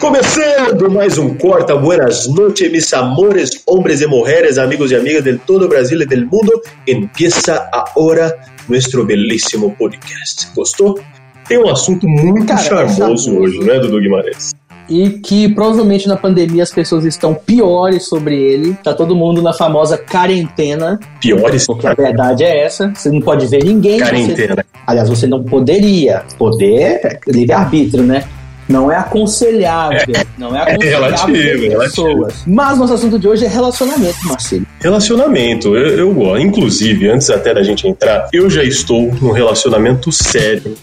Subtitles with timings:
[0.00, 5.38] Começando mais um Corta, buenas noches, mis amores, hombres e mujeres, amigos e amigas de
[5.38, 6.52] todo Brasil e del mundo.
[6.86, 10.48] Empieza agora nuestro belíssimo podcast.
[10.54, 11.00] Gostou?
[11.48, 13.42] Tem um assunto muito Cara, charmoso exato.
[13.42, 14.54] hoje, né, Dudu Guimarães?
[14.88, 18.74] E que provavelmente na pandemia as pessoas estão piores sobre ele.
[18.84, 21.00] Tá todo mundo na famosa quarentena.
[21.20, 21.66] Piores?
[21.66, 22.92] Porque a verdade é essa.
[22.94, 23.98] Você não pode ver ninguém.
[23.98, 24.64] Você, Quarentena.
[24.86, 26.22] aliás, você não poderia.
[26.38, 28.24] Poder é livre-arbítrio, né?
[28.68, 30.00] Não é aconselhável.
[30.36, 31.78] Não é aconselhável relativo, ver relativo.
[31.78, 32.42] pessoas.
[32.46, 34.66] Mas nosso assunto de hoje é relacionamento, Marcelo.
[34.80, 36.40] Relacionamento, eu, eu gosto.
[36.42, 40.76] Inclusive, antes até da gente entrar, eu já estou num relacionamento sério.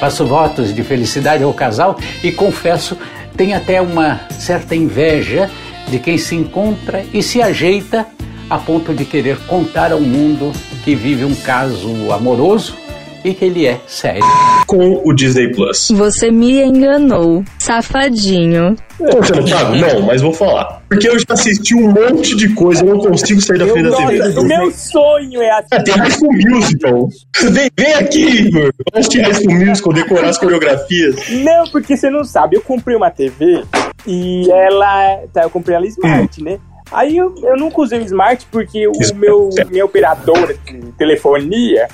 [0.00, 2.98] Faço votos de felicidade ao casal e confesso,
[3.36, 5.48] tenho até uma certa inveja
[5.88, 8.04] de quem se encontra e se ajeita
[8.50, 10.50] a ponto de querer contar ao mundo
[10.84, 12.76] que vive um caso amoroso
[13.24, 14.22] e que ele é sério.
[14.66, 15.90] Com o Disney Plus.
[15.92, 18.76] Você me enganou, safadinho.
[18.98, 19.80] Você não sabe?
[19.80, 20.82] Não, mas vou falar.
[20.88, 23.96] Porque eu já assisti um monte de coisa, eu não consigo sair da frente da
[23.96, 24.38] TV.
[24.38, 25.84] o meu sonho é Ah, assistir.
[25.84, 27.08] Tem High School Musical.
[27.50, 28.70] Vem, vem aqui, Igor.
[28.92, 31.16] Vamos assistir High School Musical, decorar as coreografias.
[31.30, 32.56] Não, porque você não sabe.
[32.56, 33.64] Eu comprei uma TV
[34.06, 35.18] e ela.
[35.32, 36.58] Tá, eu comprei ela Smart, né?
[36.90, 41.88] Aí eu, eu nunca usei o Smart porque o meu minha operadora de telefonia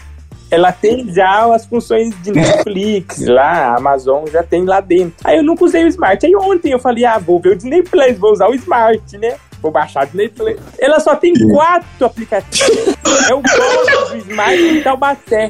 [0.50, 5.14] ela tem já as funções de Netflix lá, a Amazon já tem lá dentro.
[5.24, 6.24] Aí eu nunca usei o Smart.
[6.24, 9.36] Aí ontem eu falei, ah, vou ver o Disney Plus, vou usar o Smart, né?
[9.60, 10.56] Vou baixar o Disney Plus.
[10.78, 12.96] Ela só tem quatro aplicativos.
[13.28, 15.48] É o gosto do Smart em Taubaté.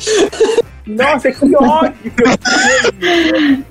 [0.89, 3.65] Nossa, que ódio que eu tenho.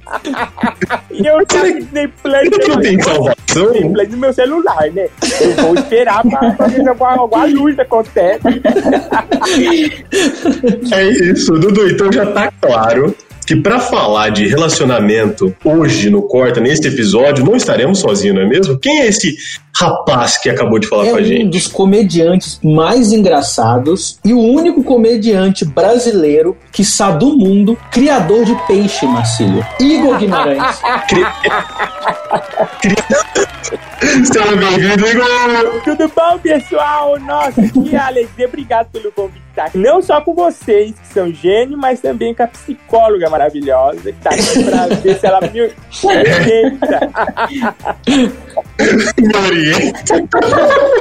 [1.12, 2.68] E eu tenho Plus.
[2.68, 3.92] Não tem Disney salvação?
[3.92, 5.08] Plus no meu celular, né?
[5.42, 8.42] Eu vou esperar pra, ver se alguma, alguma luz acontece.
[10.92, 11.90] É isso, Dudu.
[11.90, 13.16] Então já tá claro
[13.46, 18.46] que pra falar de relacionamento hoje no Corta, nesse episódio, não estaremos sozinhos, não é
[18.48, 18.78] mesmo?
[18.78, 19.38] Quem é esse
[19.80, 21.50] rapaz que acabou de falar É com a um gente?
[21.52, 28.56] dos comediantes mais engraçados e o único comediante brasileiro que sabe do mundo, criador de
[28.68, 29.66] peixe, Marcílio.
[29.80, 30.82] Igor Guimarães.
[34.00, 35.82] Seja bem-vindo, Igor!
[35.84, 37.20] Tudo bom, pessoal?
[37.20, 38.48] Nossa, que alegria.
[38.48, 39.42] Obrigado pelo convite.
[39.58, 39.78] aqui.
[39.78, 44.30] Não só com vocês, que são gênios, mas também com a psicóloga maravilhosa, que tá
[44.30, 47.12] aqui pra ver se ela me orienta.
[49.20, 50.24] Me orienta.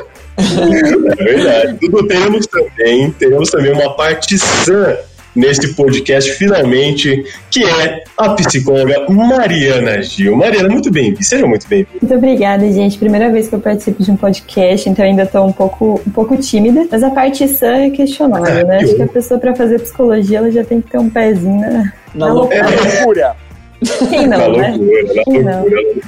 [0.39, 1.79] É verdade.
[1.81, 4.95] Dudu, teremos também, teremos também uma parte sã
[5.35, 10.37] neste podcast, finalmente, que é a psicóloga Mariana Gil.
[10.37, 11.23] Mariana, muito bem-vinda.
[11.23, 11.99] Seja muito bem-vinda.
[12.03, 12.99] Muito obrigada, gente.
[12.99, 16.37] Primeira vez que eu participo de um podcast, então ainda tô um pouco, um pouco
[16.37, 16.87] tímida.
[16.91, 18.77] Mas a parte sã é questionável, né?
[18.77, 21.09] Ah, que Acho que a pessoa, pra fazer psicologia, ela já tem que ter um
[21.09, 21.71] pezinho na,
[22.15, 22.67] Na na loucura.
[22.69, 23.21] loucura.
[23.23, 23.46] É
[23.83, 24.11] loucura.
[24.11, 24.77] Quem Na não, né?
[24.77, 25.61] loucura, na Quem não?
[25.61, 26.07] loucura.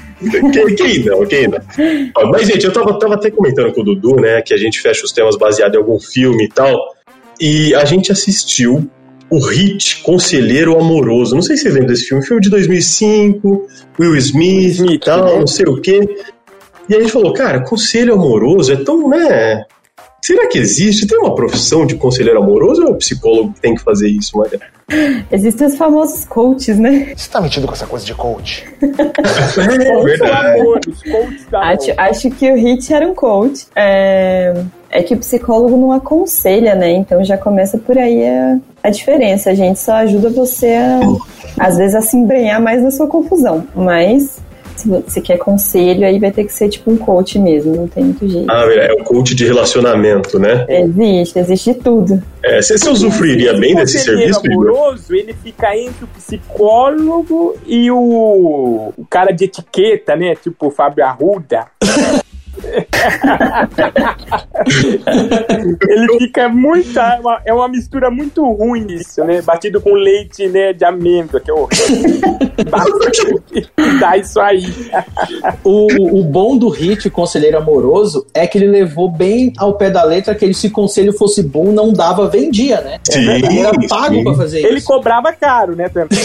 [0.52, 1.58] Quem, quem não, quem não?
[2.16, 4.80] Ó, Mas, gente, eu tava, tava até comentando com o Dudu, né, que a gente
[4.80, 6.76] fecha os temas baseado em algum filme e tal,
[7.40, 8.88] e a gente assistiu
[9.30, 11.34] o Hit Conselheiro Amoroso.
[11.34, 13.68] Não sei se você lembra desse filme, filme de 2005,
[14.00, 15.38] Will Smith, Smith, e tal, né?
[15.40, 16.00] não sei o quê.
[16.88, 19.64] E a gente falou, cara, conselho amoroso é tão, né...
[20.22, 21.06] Será que existe?
[21.06, 24.36] Tem uma profissão de conselheiro amoroso ou é o psicólogo que tem que fazer isso,
[24.36, 24.58] Maria?
[25.30, 27.12] Existem os famosos coaches, né?
[27.14, 28.66] Você tá metido com essa coisa de coach?
[28.80, 30.60] É Do verdade.
[30.60, 33.66] amor, os coaches da Acho, acho que o Hit era um coach.
[33.74, 34.54] É,
[34.90, 36.90] é que o psicólogo não aconselha, né?
[36.92, 39.50] Então já começa por aí a, a diferença.
[39.50, 41.00] A gente só ajuda você a,
[41.66, 43.66] às vezes, a se embrenhar mais na sua confusão.
[43.74, 44.38] Mas
[44.78, 48.04] se você quer conselho, aí vai ter que ser tipo um coach mesmo, não tem
[48.04, 48.50] muito jeito.
[48.50, 50.64] Ah, é o coach de relacionamento, né?
[50.68, 52.22] Existe, existe de tudo.
[52.42, 58.92] É, você, você usufruiria bem desse serviço, amoroso, ele fica entre o psicólogo e o,
[58.96, 60.34] o cara de etiqueta, né?
[60.36, 61.66] Tipo o Fábio Arruda.
[65.88, 66.98] ele fica muito.
[66.98, 69.42] É uma, é uma mistura muito ruim isso, né?
[69.42, 72.38] Batido com leite né, de amêndoa, que é horrível.
[74.00, 74.64] Dá isso aí.
[75.64, 80.04] O, o bom do Hit, Conselheiro Amoroso, é que ele levou bem ao pé da
[80.04, 82.98] letra que ele, se conselho fosse bom, não dava, vendia, né?
[83.04, 84.24] Sim, Ele era pago sim.
[84.24, 84.86] pra fazer Ele isso.
[84.86, 85.88] cobrava caro, né?
[85.88, 86.18] Também.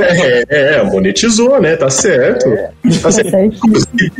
[0.00, 1.76] É, é, monetizou, né?
[1.76, 2.44] Tá certo.
[3.02, 3.58] Tá certo.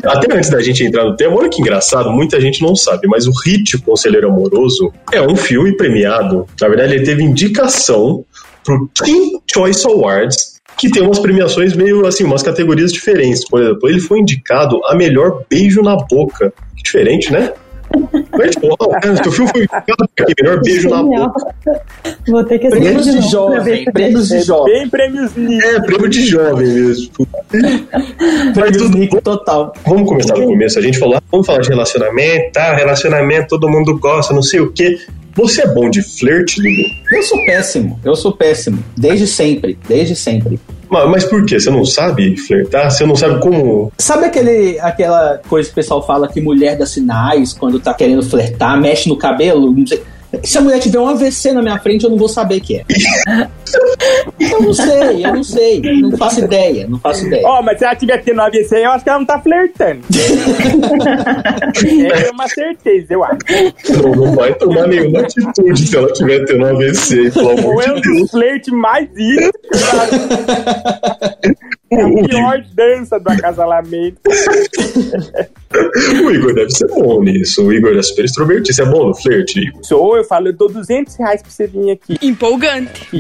[0.04, 1.71] Até antes da gente entrar no tema, olha que engraçado.
[1.72, 6.46] Engraçado, muita gente não sabe, mas o Hit Conselheiro Amoroso é um filme premiado.
[6.60, 8.24] Na verdade, ele teve indicação
[8.62, 13.48] pro Teen Choice Awards, que tem umas premiações meio assim, umas categorias diferentes.
[13.48, 16.52] Por exemplo, ele foi indicado a melhor beijo na boca.
[16.76, 17.52] Diferente, né?
[18.32, 18.54] Mas,
[19.00, 21.54] cara, seu filme foi aqui, melhor beijo na boca.
[22.28, 24.74] Vou ter que Prêmios de de jovem, prêmios de jovem.
[24.74, 25.64] Bem prêmios Nick.
[25.64, 27.12] É, prêmio de jovem mesmo.
[28.54, 29.72] Tudo Nick total.
[29.86, 30.78] Vamos começar do começo.
[30.78, 32.74] A gente falou, ah, vamos falar de relacionamento, tá?
[32.74, 34.98] Relacionamento, todo mundo gosta, não sei o quê.
[35.34, 37.16] Você é bom de flerte, Dudu?
[37.16, 38.84] Eu sou péssimo, eu sou péssimo.
[38.96, 40.60] Desde sempre, desde sempre.
[40.92, 41.58] Mas, mas por quê?
[41.58, 42.90] Você não sabe flertar?
[42.90, 43.90] Você não sabe como.
[43.96, 48.22] Sabe aquele, aquela coisa que o pessoal fala que mulher dá sinais quando tá querendo
[48.22, 49.72] flertar, mexe no cabelo?
[49.72, 50.02] Não sei.
[50.42, 52.84] Se a mulher tiver um AVC na minha frente, eu não vou saber que é.
[54.40, 55.80] eu não sei, eu não sei.
[56.00, 57.42] Não faço ideia, não faço ideia.
[57.46, 60.00] Ó, mas se ela tiver tendo AVC, eu acho que ela não tá flertando.
[62.26, 63.38] é uma certeza, eu acho.
[64.02, 67.92] Não, não vai tomar nenhuma atitude se ela tiver tendo AVC, pelo Ou amor é
[67.92, 68.30] um de dos Deus.
[68.30, 69.52] flertes mais isso.
[71.92, 74.20] É a pior dança do acasalamento.
[75.72, 77.64] O Igor deve ser bom nisso.
[77.64, 78.74] O Igor é super extrovertido.
[78.74, 79.82] Você é bom no flerte, Igor?
[79.82, 82.18] Sou, eu falo, eu dou 200 reais pra você vir aqui.
[82.20, 83.08] Empolgante.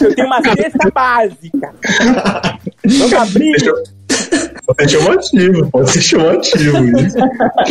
[0.00, 1.74] Eu tenho uma cesta básica.
[2.84, 3.56] Vamos abrir.
[4.66, 6.98] Pode ser chamativo, pode ser chamativo.
[7.00, 7.16] Isso.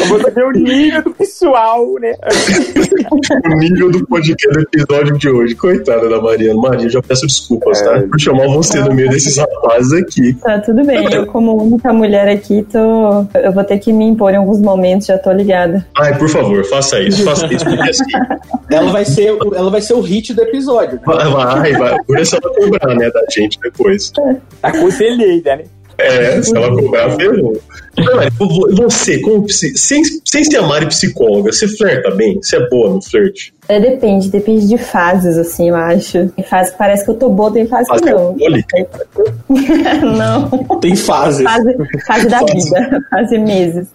[0.09, 2.13] Você vê o nível do pessoal, né?
[3.45, 5.53] O nível do podcast do episódio de hoje.
[5.55, 6.59] Coitada da Mariana.
[6.59, 8.01] Maria, já peço desculpas, tá?
[8.09, 10.33] Por chamar você no meio desses rapazes aqui.
[10.41, 11.07] Tá, tudo bem.
[11.13, 13.25] Eu, como única mulher aqui, tô.
[13.35, 15.85] Eu vou ter que me impor em alguns momentos, já tô ligada.
[15.97, 17.23] Ai, por favor, faça isso.
[17.23, 18.03] Faça isso, porque assim.
[18.71, 20.95] Ela vai ser, o- ela vai ser o hit do episódio.
[20.95, 21.01] né?
[21.05, 22.03] Vai, vai, vai.
[22.03, 24.11] Por isso ela cobrar, né, da gente depois.
[24.63, 25.63] A conselheira, né?
[25.97, 27.59] É, se ela cobrar, ferrou.
[28.75, 32.39] Você, como sem, sem ser a Mari psicóloga, você flerta bem?
[32.41, 33.53] Você é boa no flerte?
[33.69, 36.27] É, depende, depende de fases, assim, eu acho.
[36.29, 38.27] Tem fase que parece que eu tô boa, tem fase que Fase não.
[38.27, 38.87] alcoólica?
[40.17, 40.49] não.
[40.79, 41.43] Tem fases.
[41.43, 43.87] Fase, fase da vida, fase meses.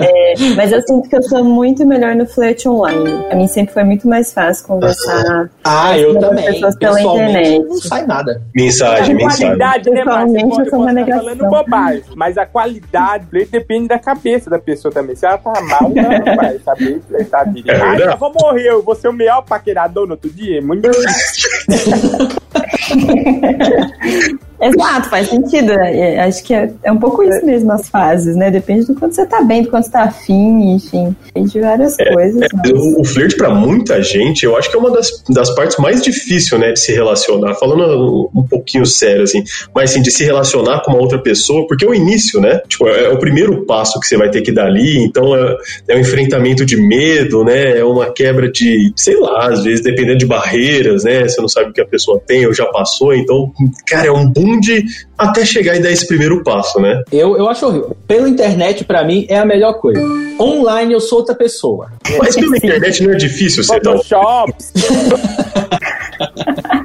[0.00, 3.24] É, mas eu sinto que eu sou muito melhor no flerte online.
[3.28, 5.48] Pra mim sempre foi muito mais fácil conversar.
[5.62, 6.52] Ah, eu com outras também.
[6.52, 7.68] pessoas pela Pessoalmente, internet.
[7.68, 8.42] não sai nada.
[8.54, 9.46] Mensagem, A mensagem.
[9.46, 9.96] qualidade, né?
[10.04, 11.24] Pessoalmente, eu sou uma estar negação.
[11.24, 15.14] falando bobagem, mas a qualidade depende da cabeça da pessoa também.
[15.16, 17.34] Se ela tá mal, ela não vai saber direito.
[17.34, 18.02] É verdade.
[18.02, 20.58] eu vou morrer, eu vou ser o melhor paquerador no outro dia?
[20.58, 20.88] É Muito.
[24.60, 25.72] Exato, faz sentido.
[25.72, 28.50] É, Acho que é, é um pouco isso mesmo, as fases, né?
[28.50, 31.14] Depende do quanto você tá bem, do quanto você tá afim, enfim.
[31.36, 32.42] De várias coisas.
[32.42, 35.54] É, mas- o, o flerte pra muita gente, eu acho que é uma das, das
[35.54, 37.54] partes mais difíceis, né, de se relacionar.
[37.56, 39.42] Falando um pouquinho sério, assim,
[39.74, 42.60] mas assim, de se relacionar com uma outra pessoa, porque é o início, né?
[42.68, 45.56] Tipo, é, é o primeiro passo que você vai ter que dar ali, então é,
[45.88, 47.78] é um enfrentamento de medo, né?
[47.78, 51.28] É uma quebra de, sei lá, às vezes dependendo de barreiras, né?
[51.28, 53.52] Você não sabe o que a pessoa tem ou já passou, então,
[53.86, 54.84] cara, é um boom de
[55.16, 57.02] até chegar e dar esse primeiro passo, né?
[57.10, 57.96] Eu, eu acho horrível.
[58.06, 60.00] Pela internet, pra mim, é a melhor coisa.
[60.38, 61.92] Online, eu sou outra pessoa.
[62.18, 64.52] Mas pela internet não é difícil um Photoshop,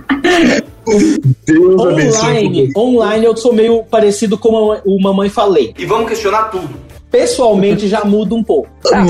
[1.45, 1.81] Deus.
[1.81, 5.73] Online, online, eu sou meio parecido com o Mamãe Falei.
[5.77, 6.89] E vamos questionar tudo.
[7.11, 8.69] Pessoalmente, já muda um pouco.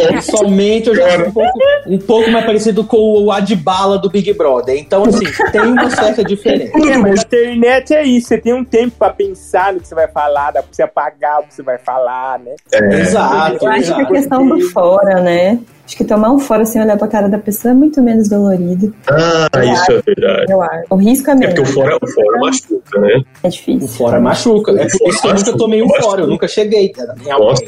[0.10, 4.32] Pessoalmente, eu já sou um pouco, um pouco mais parecido com o Adbala do Big
[4.34, 4.78] Brother.
[4.80, 6.72] Então, assim, tem uma certa diferença.
[6.78, 9.96] É, mas a internet é isso, você tem um tempo pra pensar no que você
[9.96, 12.56] vai falar, dá pra você apagar o que você vai falar, né?
[12.72, 13.02] É.
[13.02, 14.14] Exato, Eu acho que a exato.
[14.14, 15.60] questão do fora, né?
[15.90, 18.94] Acho que tomar um fora sem olhar pra cara da pessoa é muito menos dolorido.
[19.08, 20.46] Ah, isso é verdade.
[20.54, 20.84] Eu acho.
[20.92, 21.56] O risco é É menor.
[21.56, 23.22] porque o fora, o fora machuca, né?
[23.42, 23.88] É O difícil.
[23.88, 24.72] fora machuca.
[24.74, 26.22] É por isso que eu nunca tomei um fora.
[26.22, 26.94] Eu nunca cheguei
[27.26, 27.68] em alguém.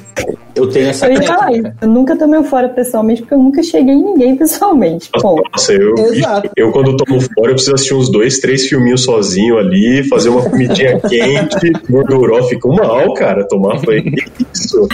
[0.54, 1.72] Eu tenho essa Eu ia falar isso.
[1.82, 5.10] Eu nunca tomei um fora pessoalmente, porque eu nunca cheguei em ninguém pessoalmente.
[5.20, 5.42] Ponto.
[5.52, 6.50] Nossa, eu, Exato.
[6.56, 10.48] eu quando tomo fora, eu preciso assistir uns dois, três filminhos sozinho ali, fazer uma
[10.48, 14.04] comidinha quente, gorduró, fica mal, cara, tomar foi
[14.54, 14.88] isso.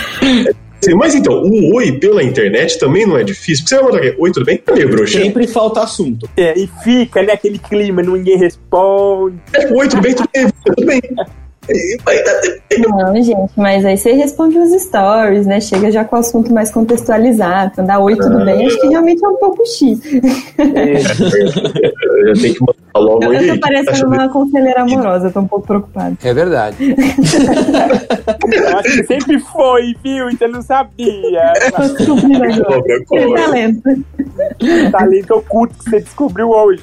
[0.47, 0.53] É,
[0.95, 4.15] Mas então, o oi pela internet também não é difícil, porque você vai mandar aqui,
[4.19, 4.57] oi, tudo bem?
[4.57, 5.25] Tá meio broxante.
[5.25, 6.29] Sempre falta assunto.
[6.35, 9.37] É, e fica, né, aquele clima, ninguém responde.
[9.53, 10.13] É, oi, tudo bem?
[10.13, 10.47] Tudo bem?
[10.65, 11.01] Tudo bem.
[12.79, 15.59] Não, gente, mas aí você responde os stories, né?
[15.59, 17.71] Chega já com o assunto mais contextualizado.
[17.73, 18.67] Então, dá oi, tudo bem?
[18.67, 19.99] Acho que realmente é um pouco X.
[22.17, 26.17] Eu tenho que mandar logo Eu, tô parecendo uma conselheira amorosa, tô um pouco preocupada.
[26.23, 26.95] É verdade.
[28.51, 30.29] Eu acho que sempre foi, viu?
[30.29, 31.53] E você não sabia.
[33.07, 33.43] Cobra.
[33.43, 33.81] talento.
[34.91, 36.81] Talento oculto que você descobriu hoje.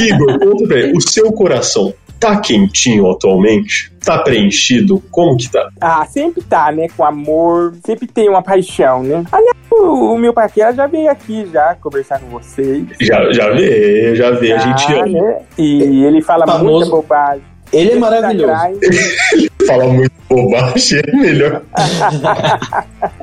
[0.00, 3.92] Igor, conta ele, o seu coração tá quentinho atualmente?
[4.04, 5.02] Tá preenchido?
[5.10, 5.68] Como que tá?
[5.80, 6.86] Ah, sempre tá, né?
[6.96, 9.24] Com amor, sempre tem uma paixão, né?
[9.32, 12.84] Aliás, o, o meu paquera já veio aqui já conversar com vocês.
[13.00, 15.06] Já, já vê, já vê, a gente ama.
[15.08, 15.38] né?
[15.58, 16.64] E ele fala Famoso.
[16.64, 17.42] muita bobagem.
[17.72, 18.52] Ele é maravilhoso.
[19.66, 21.62] Fala muito bobagem, é melhor.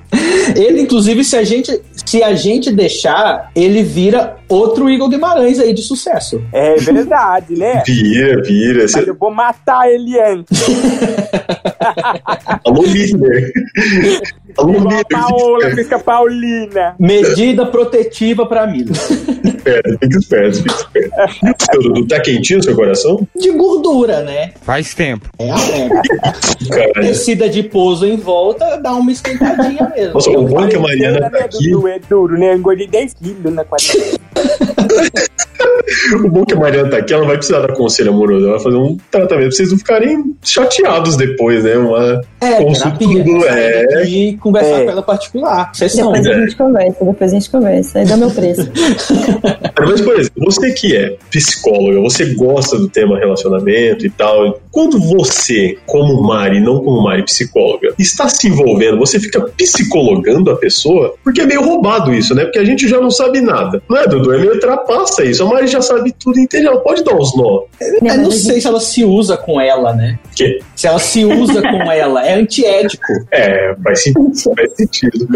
[0.56, 5.74] Ele, inclusive, se a gente, se a gente deixar, ele vira outro Igor Guimarães aí
[5.74, 6.42] de sucesso.
[6.52, 7.82] É verdade, né?
[7.88, 8.82] Vira, vira.
[8.82, 9.10] Mas Você...
[9.10, 10.64] eu vou matar ele antes.
[12.66, 13.52] Alô, líder.
[14.58, 15.06] Alô, Igual a líder.
[15.10, 16.96] Paola, fica Paulina.
[17.00, 18.86] Medida protetiva pra mim.
[18.88, 21.14] Fica esperto, fica esperto, fica esperto.
[21.44, 23.28] E o seu, Dudu, tá quentinho o seu coração?
[23.36, 24.52] De gordura, né?
[24.62, 25.28] Faz tempo.
[25.40, 26.02] É a regra.
[26.70, 30.14] Cara, Tecida de pouso em volta dá uma esquentadinha mesmo.
[30.14, 31.70] Nossa, o bom é que a Mariana tá né, aqui.
[31.72, 31.88] Dudu?
[31.88, 32.54] É duro, né?
[32.54, 34.20] Eu engordei 10 quilos na quarentena.
[36.24, 38.46] O bom é que a Mariana tá aqui, ela não vai precisar dar conselho amoroso.
[38.46, 41.76] Ela vai fazer um tratamento pra vocês não ficarem chateados depois, né?
[41.78, 43.46] Uma É, consulta terapia.
[43.50, 44.02] É.
[44.02, 44.06] é.
[44.44, 44.84] Conversar É.
[44.86, 45.72] com ela particular.
[45.74, 46.12] Sessão.
[46.12, 46.40] Depois a É.
[46.42, 48.00] gente conversa, depois a gente conversa.
[48.00, 48.70] Aí dá meu preço.
[49.80, 54.60] Mas, por exemplo, você que é psicóloga, você gosta do tema relacionamento e tal.
[54.74, 60.56] Quando você, como Mari, não como Mari, psicóloga, está se envolvendo, você fica psicologando a
[60.56, 61.14] pessoa?
[61.24, 62.44] Porque é meio roubado isso, né?
[62.44, 63.84] Porque a gente já não sabe nada.
[63.88, 64.34] Não é, Dudu?
[64.34, 65.44] É meio trapaça isso.
[65.44, 66.70] A Mari já sabe tudo inteiro.
[66.70, 67.66] Ela pode dar uns nó.
[67.80, 70.18] Eu não sei se ela se usa com ela, né?
[70.36, 70.60] Que?
[70.76, 72.26] Se ela se usa com ela.
[72.26, 73.14] É antiético.
[73.32, 74.56] É, faz sentido.
[74.56, 75.28] Faz sentido.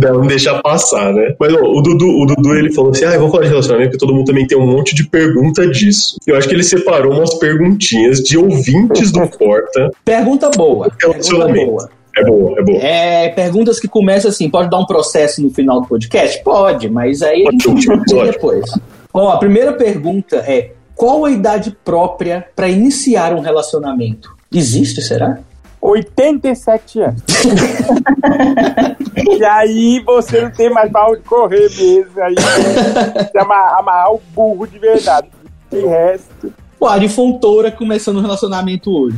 [0.00, 1.34] Não deixar passar, né?
[1.40, 3.90] Mas ó, o, Dudu, o Dudu ele falou assim: ah, eu vou falar de relacionamento,
[3.90, 6.16] porque todo mundo também tem um monte de pergunta disso.
[6.24, 8.38] Eu acho que ele separou umas perguntinhas de
[8.84, 9.90] ouvintes do Porta.
[10.04, 10.90] Pergunta boa.
[10.90, 11.90] Pergunta boa.
[12.16, 12.78] É boa, é boa.
[12.78, 16.42] É, perguntas que começam assim, pode dar um processo no final do podcast?
[16.44, 18.30] Pode, mas aí a gente Pode, pode.
[18.30, 18.70] depois.
[19.12, 24.32] Ó, a primeira pergunta é: qual a idade própria para iniciar um relacionamento?
[24.52, 25.40] Existe, será?
[25.80, 27.22] 87 anos.
[29.38, 32.22] e aí você não tem mais pra onde correr mesmo.
[32.22, 35.28] Aí você amarrar, amarrar o burro de verdade.
[35.70, 36.54] De resto.
[36.84, 39.16] O Ari Fontoura começando um relacionamento hoje.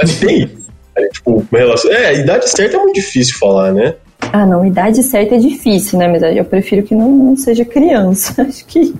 [0.00, 0.50] Mas tem.
[0.96, 1.92] É, tipo, relação...
[1.92, 3.94] é, a idade certa é muito difícil falar, né?
[4.32, 6.08] Ah, não, idade certa é difícil, né?
[6.08, 8.40] Mas eu prefiro que não, não seja criança.
[8.48, 8.94] Acho que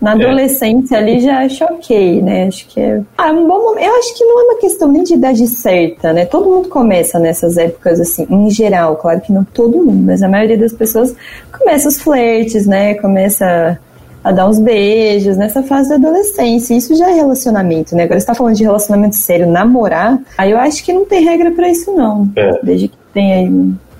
[0.00, 2.46] na adolescência ali já acho ok, né?
[2.46, 3.02] Acho que é.
[3.18, 3.84] Ah, um bom momento.
[3.84, 6.24] Eu acho que não é uma questão nem de idade certa, né?
[6.24, 10.28] Todo mundo começa nessas épocas, assim, em geral, claro que não todo mundo, mas a
[10.28, 11.14] maioria das pessoas
[11.56, 12.94] começa os flertes, né?
[12.94, 13.78] Começa
[14.24, 16.74] a dar uns beijos nessa fase da adolescência.
[16.74, 18.04] Isso já é relacionamento, né?
[18.04, 21.50] Agora você tá falando de relacionamento sério, namorar, aí eu acho que não tem regra
[21.50, 22.30] pra isso, não.
[22.36, 22.58] É.
[22.62, 23.48] Desde que tem aí.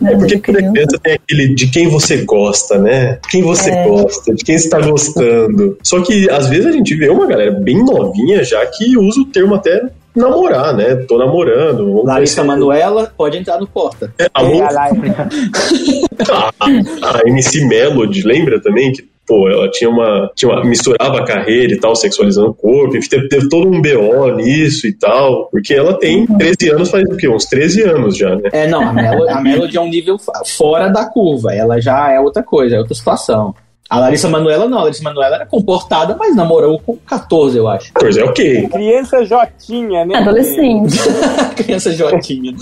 [0.00, 0.98] Né, É porque quando é criança.
[1.02, 3.18] tem aquele de quem você gosta, né?
[3.30, 3.86] Quem você É.
[3.86, 5.78] gosta, de quem você tá gostando.
[5.82, 9.24] Só que às vezes a gente vê uma galera bem novinha já que usa o
[9.26, 9.80] termo até
[10.14, 10.96] namorar, né?
[11.08, 12.02] Tô namorando.
[12.04, 12.42] Larissa.
[12.42, 14.12] Manuela pode entrar no porta.
[14.18, 14.62] É, a, É,
[16.30, 21.24] a, a MC Melody, lembra também que pô, ela tinha uma, tinha uma misturava a
[21.24, 25.74] carreira e tal, sexualizando o corpo, teve, teve todo um BO nisso e tal, porque
[25.74, 27.28] ela tem 13 anos, faz o quê?
[27.28, 28.50] Uns 13 anos já, né?
[28.52, 30.16] É, não, a, Melo, a Melody é um nível
[30.56, 31.54] fora da curva.
[31.54, 33.54] Ela já é outra coisa, é outra situação.
[33.92, 37.92] A Larissa Manuela não, a Larissa Manuela era comportada, mas namorou com 14, eu acho.
[37.92, 38.68] 14 é ok.
[38.68, 40.16] Criança Jotinha, né?
[40.16, 40.96] Adolescente.
[41.56, 42.54] Criança Jotinha.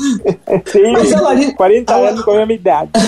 [0.72, 2.90] Tem Mas a Larissa- 40 a- anos com a mesma idade.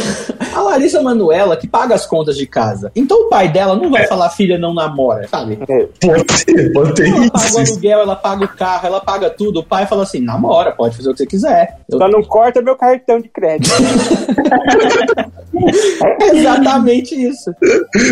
[0.54, 2.92] A Larissa Manuela que paga as contas de casa.
[2.94, 5.56] Então o pai dela não vai falar filha não namora, sabe?
[5.56, 9.60] Pode ser, pode ter Ela paga o aluguel, ela paga o carro, ela paga tudo.
[9.60, 11.78] O pai fala assim: namora, pode fazer o que você quiser.
[11.90, 13.72] Eu- Só não corta meu cartão de crédito.
[16.20, 17.50] É exatamente isso.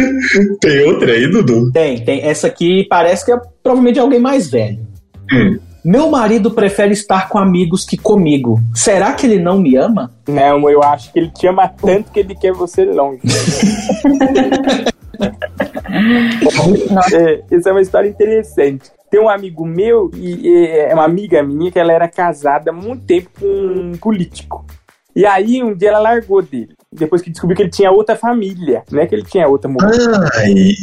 [0.60, 1.70] Tem outra aí, Dudu?
[1.72, 2.22] Tem, tem.
[2.22, 4.86] Essa aqui parece que é provavelmente alguém mais velho.
[5.32, 5.58] Hum.
[5.82, 8.60] Meu marido prefere estar com amigos que comigo.
[8.74, 10.12] Será que ele não me ama?
[10.28, 13.20] Não, eu acho que ele te ama tanto que ele quer você longe.
[17.12, 18.90] É, essa é uma história interessante.
[19.10, 22.72] Tem um amigo meu, e e é uma amiga minha, que ela era casada há
[22.72, 24.64] muito tempo com um político.
[25.14, 26.74] E aí, um dia ela largou dele.
[26.92, 28.82] Depois que descobriu que ele tinha outra família.
[28.90, 29.90] Não é que ele tinha outra mulher.
[30.34, 30.74] Ai,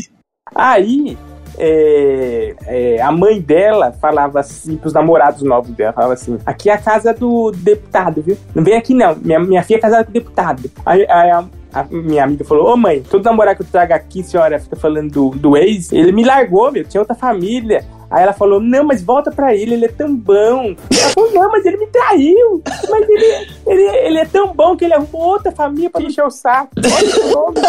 [0.55, 1.17] Aí,
[1.57, 6.73] é, é, a mãe dela falava assim pros namorados novos dela, falava assim, aqui é
[6.73, 8.37] a casa do deputado, viu?
[8.55, 10.71] Não vem aqui não, minha, minha filha é casada com o deputado.
[10.85, 14.23] Aí, aí a, a minha amiga falou, ô mãe, todo namorado que eu trago aqui,
[14.23, 17.83] senhora fica falando do, do ex, ele me largou, meu, tinha outra família.
[18.09, 20.75] Aí ela falou, não, mas volta pra ele, ele é tão bom.
[20.91, 22.61] Ela falou, não, mas ele me traiu.
[22.89, 26.23] Mas ele, ele, ele é tão bom que ele arrumou outra família pra me encher
[26.23, 26.69] o saco.
[26.77, 27.63] Olha que homem.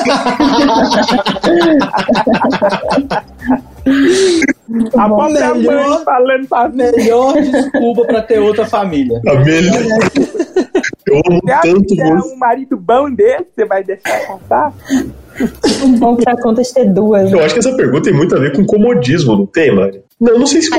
[4.97, 9.21] A própria Melhor- mãe falando pra Melhor desculpa pra ter outra família.
[9.27, 9.75] A melhor.
[11.07, 12.35] Eu amo Você acha tanto que é você.
[12.35, 14.73] um marido bom desse, você vai deixar passar?
[15.99, 17.31] Bom pra conta de ter duas.
[17.33, 17.45] Eu né?
[17.45, 20.03] acho que essa pergunta tem muito a ver com comodismo, não tem, Mari?
[20.21, 20.79] Não, não sei se não.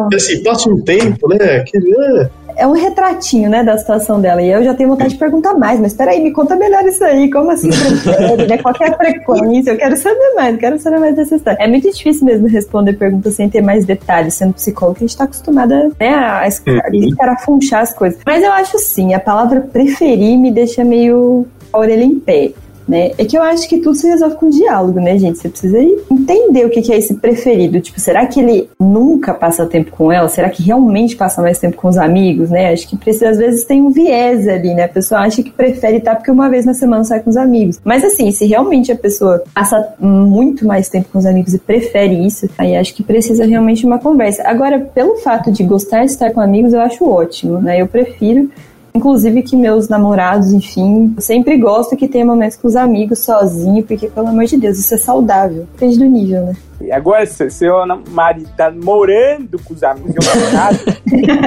[0.00, 1.60] porque, Assim, passa um tempo, né?
[1.66, 4.42] Que, é, É um retratinho, né, da situação dela.
[4.42, 7.30] E eu já tenho vontade de perguntar mais, mas peraí, me conta melhor isso aí.
[7.30, 7.68] Como assim
[8.48, 8.58] né?
[8.58, 9.70] Qual é a frequência?
[9.70, 11.56] Eu quero saber mais, quero saber mais dessa história.
[11.60, 15.16] É muito difícil mesmo responder perguntas sem ter mais detalhes, sendo psicólogo, que a gente
[15.16, 17.08] tá acostumada né, a es- a Uhum.
[17.08, 18.18] escarafunchar as coisas.
[18.26, 22.50] Mas eu acho sim, a palavra preferir me deixa meio a orelha em pé.
[22.90, 23.12] Né?
[23.16, 25.38] É que eu acho que tudo se resolve com diálogo, né, gente?
[25.38, 25.78] Você precisa
[26.10, 27.80] entender o que é esse preferido.
[27.80, 30.28] Tipo, será que ele nunca passa tempo com ela?
[30.28, 32.72] Será que realmente passa mais tempo com os amigos, né?
[32.72, 34.84] Acho que precisa, às vezes, tem um viés ali, né?
[34.84, 37.80] A pessoa acha que prefere estar porque uma vez na semana sai com os amigos.
[37.84, 42.26] Mas assim, se realmente a pessoa passa muito mais tempo com os amigos e prefere
[42.26, 44.42] isso, aí acho que precisa realmente uma conversa.
[44.44, 47.80] Agora, pelo fato de gostar de estar com amigos, eu acho ótimo, né?
[47.80, 48.50] Eu prefiro
[48.94, 53.84] Inclusive que meus namorados, enfim, eu sempre gosto que tenha momentos com os amigos sozinho,
[53.84, 55.66] porque, pelo amor de Deus, isso é saudável.
[55.72, 56.56] Depende do nível, né?
[56.80, 57.76] E agora, se seu
[58.08, 60.78] marido tá morando com os amigos, seu namorado,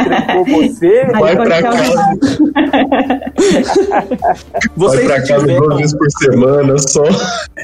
[0.03, 2.17] trancou você, vai pra casa, vai
[4.75, 7.03] Vocês pra já, casa tiveram, duas vezes por semana só.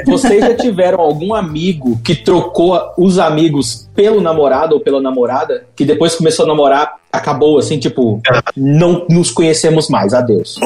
[0.06, 5.86] vocês já tiveram algum amigo que trocou os amigos pelo namorado ou pela namorada, que
[5.86, 8.22] depois começou a namorar, acabou assim, tipo,
[8.56, 10.60] não nos conhecemos mais, adeus.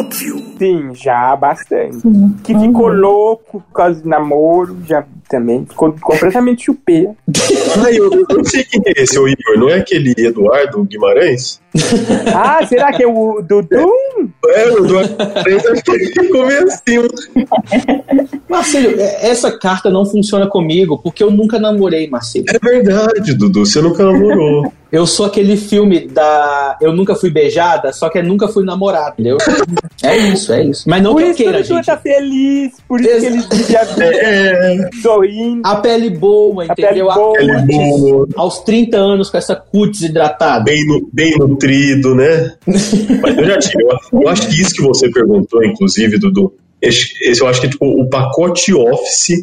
[0.57, 1.99] sim, já bastante.
[2.01, 2.35] Sim.
[2.43, 6.69] Que ficou louco por causa de namoro, já também ficou completamente
[7.83, 9.57] Ai, eu, eu não sei quem é esse, o Igor.
[9.57, 11.61] Não é aquele Eduardo Guimarães?
[12.33, 13.91] Ah, será que é o Dudu?
[14.47, 17.07] É, o Eduardo Guimarães acho que ele ficou meio assim.
[18.49, 22.45] Marcelo, é- essa carta não funciona comigo porque eu nunca namorei, Marcelo.
[22.49, 23.65] É verdade, Dudu.
[23.65, 24.71] Você nunca namorou.
[24.93, 29.13] Eu sou aquele filme da Eu Nunca Fui Beijada, só que eu nunca fui namorado,
[29.13, 29.37] entendeu?
[30.03, 30.83] É isso, é isso.
[30.85, 31.85] Mas não por que eu que queira, gente.
[31.85, 35.61] tá feliz, por isso que ele a vida É, sorrindo.
[35.65, 37.09] A pele boa, A pele entendeu?
[37.09, 37.39] A boa.
[37.39, 40.63] ele é boa, Aos 30 anos com essa cutis hidratada.
[40.65, 42.53] bem, bem nutrido, né?
[42.67, 43.81] Mas eu já tive.
[43.83, 47.67] Eu, eu acho que isso que você perguntou, inclusive, Dudu, esse, esse eu acho que
[47.67, 49.41] é tipo o pacote office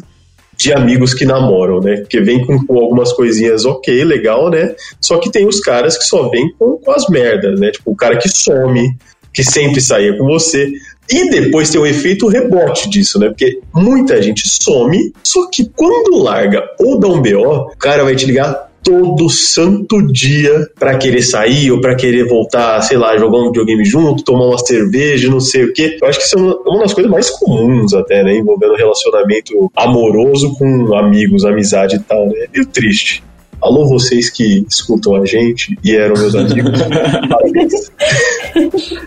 [0.61, 1.97] de amigos que namoram, né?
[1.97, 4.75] Porque vem com, com algumas coisinhas ok, legal, né?
[4.99, 7.71] Só que tem os caras que só vêm com, com as merdas, né?
[7.71, 8.95] Tipo, o cara que some,
[9.33, 10.71] que sempre saía com você.
[11.09, 13.29] E depois tem o efeito rebote disso, né?
[13.29, 18.15] Porque muita gente some, só que quando larga ou dá um BO, o cara vai
[18.15, 23.39] te ligar todo santo dia pra querer sair ou pra querer voltar, sei lá, jogar
[23.39, 25.97] um videogame junto, tomar uma cerveja, não sei o quê.
[26.01, 28.35] Eu acho que isso é uma, das coisas mais comuns até, né?
[28.35, 32.47] Envolvendo relacionamento amoroso com amigos, amizade e tal, né?
[32.53, 33.23] Meio triste.
[33.61, 36.71] Alô, vocês que escutam a gente e eram meus amigos.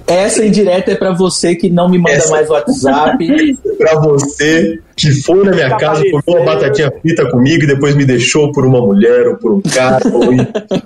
[0.06, 3.18] Essa indireta é pra você que não me manda Essa- mais WhatsApp.
[3.78, 6.36] pra você que foi na minha Tá casa, comeu parecendo.
[6.44, 10.00] uma batatinha frita comigo e depois me deixou por uma mulher ou por um cara
[10.12, 10.30] ou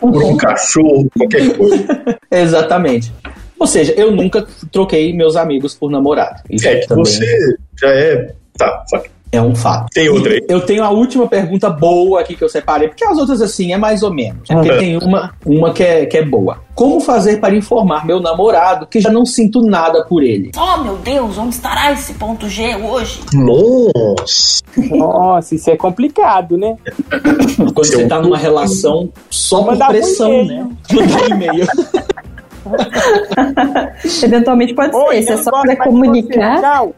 [0.12, 1.84] por um cachorro, qualquer coisa.
[2.30, 3.12] Exatamente.
[3.58, 6.40] Ou seja, eu nunca troquei meus amigos por namorado.
[6.48, 8.32] Isso É que também você já é.
[8.56, 9.02] Tá, vai.
[9.30, 9.88] É um fato.
[9.92, 10.40] Tem outra aí?
[10.48, 13.76] Eu tenho a última pergunta boa aqui que eu separei, porque as outras, assim, é
[13.76, 14.48] mais ou menos.
[14.48, 14.78] É porque Ah.
[14.78, 16.58] tem uma, uma que, é, que é boa.
[16.74, 20.50] Como fazer para informar meu namorado que já não sinto nada por ele?
[20.56, 23.20] Oh meu Deus, onde estará esse ponto G hoje?
[23.34, 24.62] Nossa!
[24.90, 26.76] Nossa, isso é complicado, né?
[27.74, 30.68] Quando você tá numa relação só por um pressão, né?
[30.92, 31.66] Mandar um e-mail.
[34.22, 36.60] Eventualmente pode Oi, ser, se é só de comunicar.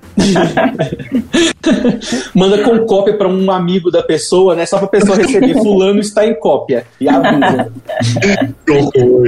[2.35, 4.67] Manda com cópia para um amigo da pessoa, né?
[4.67, 5.55] Só pra pessoa receber.
[5.63, 6.85] Fulano está em cópia.
[7.01, 7.73] E avisa.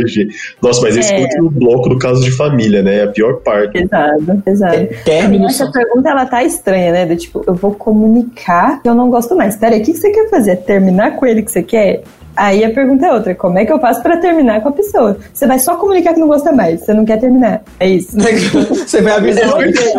[0.06, 0.28] Gente.
[0.62, 1.20] Nossa, mas esse É.
[1.20, 2.98] último bloco do caso de família, né?
[2.98, 3.78] É a pior parte.
[3.78, 4.88] Exato, exato.
[5.04, 7.06] Término Essa pergunta ela tá estranha, né?
[7.06, 9.56] Do tipo, eu vou comunicar que eu não gosto mais.
[9.56, 10.56] Peraí, o que que você quer fazer?
[10.56, 12.02] Terminar com ele que você quer?
[12.36, 15.16] Aí a pergunta é outra: como é que eu faço pra terminar com a pessoa?
[15.32, 17.62] Você vai só comunicar que não gosta mais, você não quer terminar.
[17.78, 18.16] É isso.
[18.92, 19.48] Você vai avisar.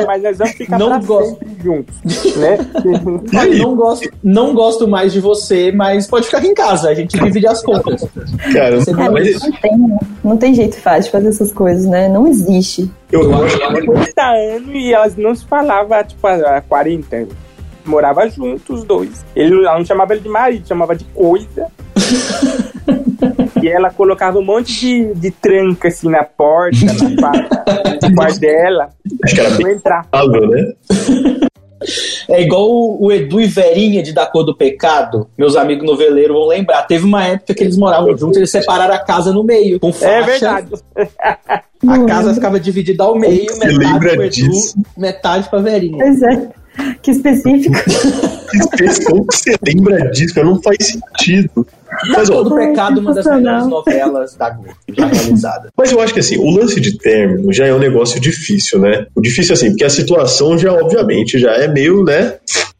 [0.08, 1.38] Mas nós vamos ficar Não gosto.
[1.64, 1.96] juntos,
[2.38, 2.58] né?
[3.60, 7.18] Não gosto, não gosto mais de você, mas pode ficar aqui em casa, a gente
[7.18, 8.06] divide as contas.
[8.54, 11.86] Cara, Você É, não- mas não, tem, não tem jeito fácil de fazer essas coisas,
[11.86, 12.08] né?
[12.10, 12.90] Não existe.
[13.12, 17.34] eu, Eu acho que 40 anos e elas não se falavam, tipo, há 40 anos.
[17.86, 19.26] Morava juntos os dois.
[19.36, 21.68] Ele, ela não chamava ele de marido, chamava de coisa.
[23.62, 28.90] e ela colocava um monte de, de tranca assim na porta, na quarto dela,
[29.24, 30.06] acho que era bem entrar.
[30.12, 30.74] fável, né?
[32.30, 35.28] É igual o, o Edu e Verinha de Da Cor do Pecado.
[35.38, 36.84] Meus amigos noveleiros vão lembrar.
[36.84, 40.08] Teve uma época que eles moravam juntos, eles separaram a casa no meio, com faixa.
[40.10, 40.72] É verdade.
[41.86, 44.76] A casa ficava dividida ao meio, Você metade lembra pro Edu, disso?
[44.98, 45.98] metade pra Verinha.
[45.98, 46.50] Pois é.
[47.02, 47.76] Que específico.
[49.06, 50.44] Como que você lembra disso?
[50.44, 51.68] Não faz sentido.
[52.10, 55.70] Mas, ó, Todo Pecado, uma das melhores novelas da Globo, já realizada.
[55.78, 59.06] Mas eu acho que assim, o lance de término já é um negócio difícil, né?
[59.16, 62.36] O difícil assim, porque a situação já, obviamente, já é meio, né,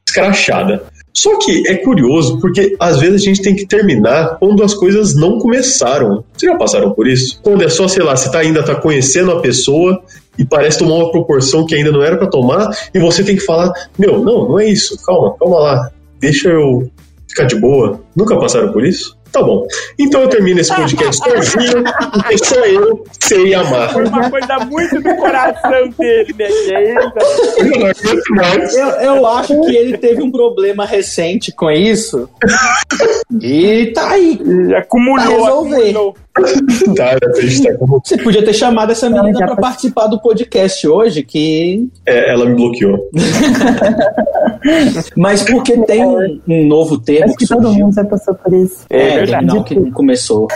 [0.08, 0.84] escrachada.
[1.16, 5.16] Só que é curioso, porque às vezes a gente tem que terminar quando as coisas
[5.16, 6.24] não começaram.
[6.34, 7.40] Vocês já passaram por isso?
[7.44, 10.02] Quando é só, sei lá, você tá, ainda tá conhecendo a pessoa
[10.40, 13.44] e parece tomar uma proporção que ainda não era pra tomar, e você tem que
[13.44, 16.90] falar: Meu, não, não é isso, calma, calma lá, deixa eu
[17.34, 18.00] ficar de boa.
[18.16, 19.18] Nunca passaram por isso?
[19.32, 19.66] Tá bom.
[19.98, 23.92] Então eu termino esse podcast sozinho, porque só eu sei amar.
[23.92, 26.48] Foi uma coisa muito do coração dele, né?
[29.02, 29.02] Eu.
[29.02, 32.30] Eu, acho que ele teve um problema recente com isso.
[33.42, 34.40] E tá aí.
[34.40, 35.76] e acumulou, Pra resolver.
[35.90, 36.16] acumulou.
[36.96, 38.02] Tá, tá como.
[38.04, 39.56] Você podia ter chamado essa menina passou.
[39.58, 41.88] participar do podcast hoje, que.
[42.06, 43.10] É, ela me bloqueou.
[45.16, 47.86] Mas porque tem um, um novo termo Acho que que todo surgiu.
[47.86, 48.86] mundo já passou por isso.
[48.90, 49.46] É É, verdade.
[49.46, 50.48] não, que começou.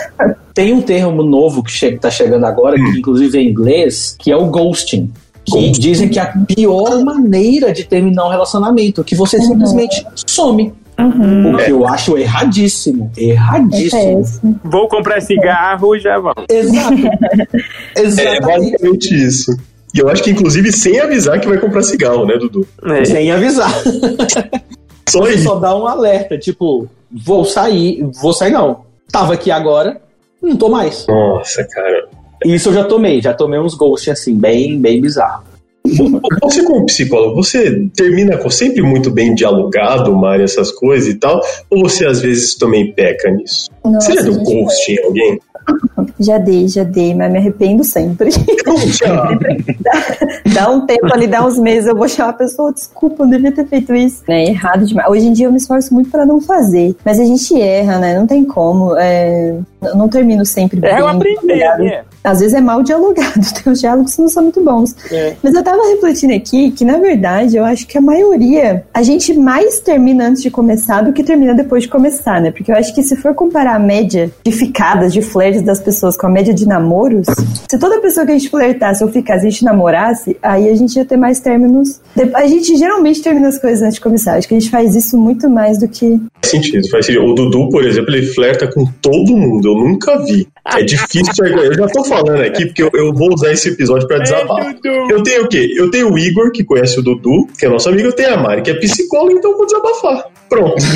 [0.54, 4.32] Tem um termo novo que che tá chegando agora, que inclusive é em inglês, que
[4.32, 5.12] é o ghosting.
[5.46, 5.72] Que Ghosting.
[5.80, 10.74] dizem que é a pior maneira de terminar um relacionamento, que você simplesmente some.
[11.00, 11.54] Uhum.
[11.54, 13.12] O que eu acho erradíssimo.
[13.18, 14.18] É Erradíssimo.
[14.24, 14.60] péssimo.
[14.64, 16.46] Vou comprar cigarro e já vamos.
[16.50, 16.96] Exato.
[17.96, 18.42] É Exatamente.
[18.42, 19.58] basicamente isso.
[19.94, 22.68] E eu acho que, inclusive, sem avisar que vai comprar cigarro, né, Dudu?
[22.86, 23.06] É.
[23.06, 23.72] Sem avisar.
[25.10, 25.44] Só Você isso.
[25.44, 28.82] só dá um alerta, tipo, vou sair, vou sair não.
[29.10, 30.02] Tava aqui agora,
[30.42, 31.08] não tô mais.
[31.08, 32.10] Nossa, cara.
[32.46, 35.44] Isso eu já tomei, já tomei uns ghosts assim, bem, bem bizarro.
[36.44, 41.40] Você, como psicólogo, você termina com sempre muito bem dialogado, Mari, essas coisas e tal?
[41.70, 43.70] Ou você, às vezes, também peca nisso?
[43.84, 45.40] Nossa, você já deu ghost em alguém?
[46.20, 48.30] Já dei, já dei, mas me arrependo sempre.
[48.98, 49.38] Já.
[50.54, 53.52] dá um tempo ali, dá uns meses, eu vou chamar a pessoa, desculpa, eu devia
[53.52, 54.24] ter feito isso.
[54.30, 55.10] É errado demais.
[55.10, 56.96] Hoje em dia eu me esforço muito pra não fazer.
[57.04, 58.18] Mas a gente erra, né?
[58.18, 58.96] Não tem como.
[58.98, 61.00] É, eu não termino sempre É bem.
[61.00, 61.84] eu aprender, dialogado.
[61.84, 62.04] né?
[62.28, 64.94] Às vezes é mal dialogado, uns diálogos não são muito bons.
[65.10, 65.34] É.
[65.42, 69.34] Mas eu tava refletindo aqui que, na verdade, eu acho que a maioria, a gente
[69.34, 72.52] mais termina antes de começar do que termina depois de começar, né?
[72.52, 76.18] Porque eu acho que se for comparar a média de ficadas, de flertes das pessoas
[76.18, 77.28] com a média de namoros,
[77.70, 80.98] se toda pessoa que a gente flertasse ou ficasse, a gente namorasse, aí a gente
[80.98, 82.02] ia ter mais términos.
[82.34, 84.36] A gente geralmente termina as coisas antes de começar.
[84.36, 86.20] Acho que a gente faz isso muito mais do que.
[86.42, 87.24] Faz sentido, faz sentido.
[87.24, 89.70] O Dudu, por exemplo, ele flerta com todo mundo.
[89.70, 90.46] Eu nunca vi.
[90.76, 91.46] É difícil.
[91.46, 94.74] Eu já tô falando aqui porque eu, eu vou usar esse episódio pra desabafar.
[94.74, 94.90] Dudu.
[95.10, 95.74] Eu tenho o quê?
[95.76, 98.08] Eu tenho o Igor, que conhece o Dudu, que é nosso amigo.
[98.08, 100.26] Eu tenho a Mari, que é psicóloga, então eu vou desabafar.
[100.50, 100.76] Pronto.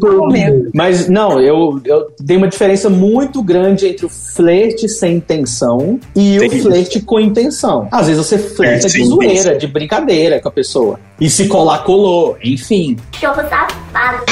[0.00, 0.70] Mundo.
[0.74, 6.38] Mas não, eu, eu dei uma diferença muito grande entre o flerte sem intenção e
[6.38, 6.62] o Entendi.
[6.62, 7.88] flerte com intenção.
[7.90, 9.58] Às vezes você flerta Sem de zoeira, intenção.
[9.58, 10.98] de brincadeira com a pessoa.
[11.20, 12.38] E se colar, colou.
[12.42, 12.96] Enfim.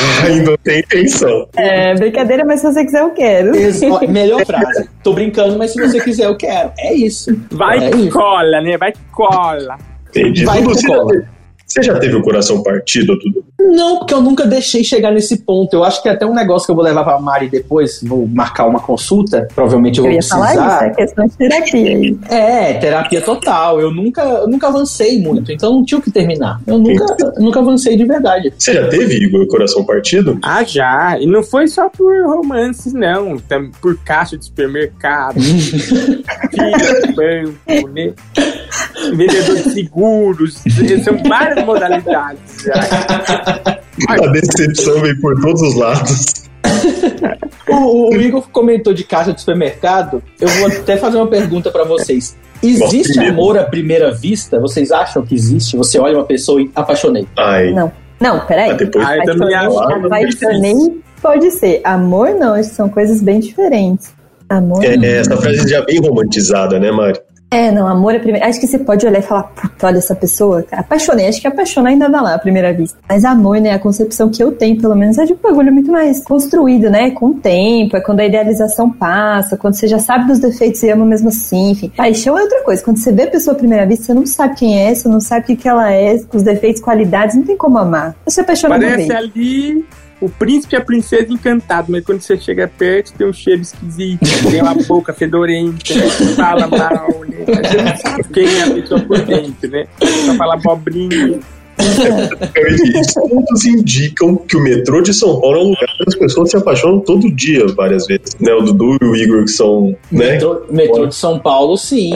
[0.25, 1.47] Ainda tem intenção.
[1.57, 3.53] É, brincadeira, mas se você quiser, eu quero.
[3.93, 4.89] Ó, melhor frase.
[5.03, 6.73] Tô brincando, mas se você quiser, eu quero.
[6.79, 7.39] É isso.
[7.51, 8.11] Vai é que isso.
[8.11, 8.79] cola, né?
[8.79, 9.77] Vai que cola.
[10.09, 10.45] Entendi.
[10.45, 11.38] Vai que cola.
[11.69, 13.45] Você já teve o coração partido, Dudu?
[13.61, 15.75] Não, porque eu nunca deixei chegar nesse ponto.
[15.75, 18.01] Eu acho que é até um negócio que eu vou levar pra Mari depois.
[18.03, 19.47] Vou marcar uma consulta.
[19.55, 20.75] Provavelmente eu Eu vou ia falar precisar.
[20.77, 22.17] isso, é questão de terapia.
[22.31, 23.81] É, terapia total.
[23.81, 26.61] Eu nunca, eu nunca avancei muito, então não tinha o que terminar.
[26.67, 27.05] Eu nunca,
[27.37, 28.53] eu nunca avancei de verdade.
[28.57, 30.39] Você já teve, Igor, coração partido?
[30.43, 31.19] Ah, já.
[31.21, 33.37] E não foi só por romances, não.
[33.39, 38.13] Tam- Por caixa de supermercado, fila de banco, né?
[39.15, 40.63] Vendedor de seguros.
[41.05, 42.75] São várias modalidades já.
[44.09, 46.35] A decepção vem por todos os lados.
[47.69, 50.23] O, o Igor comentou de caixa de supermercado.
[50.41, 52.37] Eu vou até fazer uma pergunta pra vocês.
[52.63, 54.59] Existe Nossa, amor à primeira vista?
[54.59, 55.77] Vocês acham que existe?
[55.77, 57.27] Você olha uma pessoa e apaixonei.
[57.37, 57.93] Ai, Não.
[58.21, 58.71] Não, peraí.
[58.71, 59.79] Ah, depois- eu também acho.
[59.79, 61.81] Apaixonei pode ser.
[61.85, 64.13] Amor não, são coisas bem diferentes.
[64.49, 65.05] Amor é, não.
[65.05, 67.21] é, essa frase já bem romantizada, né, Mari?
[67.51, 68.47] É, não, amor é primeiro.
[68.47, 70.65] Acho que você pode olhar e falar, puta, olha essa pessoa.
[70.71, 72.99] Apaixonei, acho que apaixonar ainda dá lá à primeira vista.
[73.09, 75.91] Mas amor, né, a concepção que eu tenho, pelo menos, é de um bagulho muito
[75.91, 77.11] mais construído, né?
[77.13, 80.91] Com o tempo, é quando a idealização passa, quando você já sabe dos defeitos e
[80.91, 81.91] ama mesmo assim, enfim.
[81.97, 82.85] Paixão é outra coisa.
[82.85, 85.21] Quando você vê a pessoa à primeira vista, você não sabe quem é, você não
[85.21, 88.15] sabe o que, ela é, os defeitos, qualidades, não tem como amar.
[88.27, 89.87] Você apaixona Parece ali
[90.21, 94.21] o príncipe e a princesa encantado, mas quando você chega perto, tem um cheiro esquisito,
[94.51, 95.95] tem uma boca fedorenta,
[96.37, 97.45] fala mal, né?
[97.47, 99.87] Você não sabe quem é a pessoa por dentro, né?
[100.27, 101.39] Só fala abobrinha.
[103.01, 106.57] Estudos indicam que o metrô de São Paulo é um lugar que as pessoas se
[106.57, 108.37] apaixonam todo dia, várias vezes.
[108.41, 108.53] Né?
[108.53, 109.97] O Dudu e o Igor, que são.
[110.11, 110.33] Né?
[110.33, 112.11] Metrô, metrô de São Paulo, sim.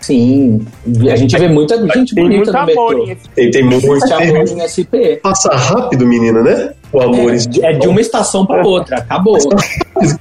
[0.00, 0.66] Sim.
[1.10, 3.04] A gente vê muita gente Tem bonita no metrô.
[3.04, 3.86] em Tem, tem muito.
[3.86, 5.20] Muito amor em SP.
[5.22, 6.72] Passa rápido, menina, né?
[6.92, 9.36] O amor É, é de uma estação para outra, acabou.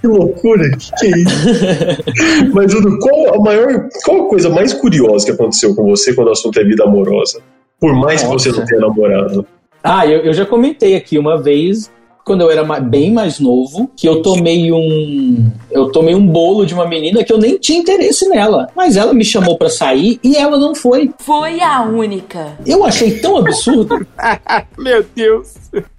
[0.01, 2.49] Que loucura, que, que é isso?
[2.51, 3.87] Mas, Dudu, qual a maior.
[4.03, 7.41] Qual a coisa mais curiosa que aconteceu com você quando o assunto é vida amorosa?
[7.79, 8.69] Por mais que você não Nossa.
[8.69, 9.45] tenha namorado.
[9.83, 11.91] Ah, eu, eu já comentei aqui uma vez,
[12.25, 15.49] quando eu era bem mais novo, que eu tomei um.
[15.77, 18.67] Eu tomei um bolo de uma menina que eu nem tinha interesse nela.
[18.75, 21.11] Mas ela me chamou pra sair e ela não foi.
[21.19, 22.57] Foi a única.
[22.65, 24.05] Eu achei tão absurdo.
[24.77, 25.55] Meu Deus.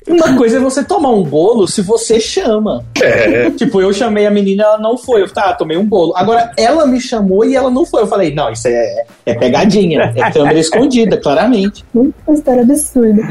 [0.09, 2.83] Uma coisa é você tomar um bolo se você chama.
[3.01, 3.51] É.
[3.51, 5.23] Tipo, eu chamei a menina, ela não foi.
[5.23, 6.15] Eu tá, tomei um bolo.
[6.17, 8.03] Agora, ela me chamou e ela não foi.
[8.03, 10.13] Eu falei, não, isso é, é pegadinha.
[10.17, 11.85] É câmera escondida, claramente.
[11.95, 13.23] Uma história absurda.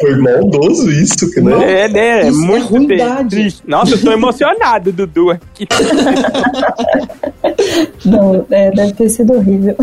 [0.00, 1.84] Foi maldoso isso, que, né?
[1.84, 2.28] É, né?
[2.28, 3.30] Isso é Muito ruindade.
[3.30, 3.62] triste.
[3.66, 5.66] Nossa, eu tô emocionado, Dudu, aqui.
[8.04, 9.76] Não, é, deve ter sido horrível.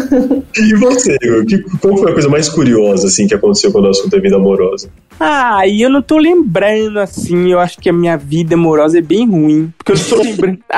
[0.55, 1.45] E você, Igor?
[1.45, 4.35] Que, qual foi a coisa mais curiosa, assim, que aconteceu quando o assunto é vida
[4.35, 4.89] amorosa?
[5.19, 9.01] Ah, e eu não tô lembrando assim, eu acho que a minha vida amorosa é
[9.01, 9.73] bem ruim.
[9.77, 10.59] Porque eu não tô lembrando.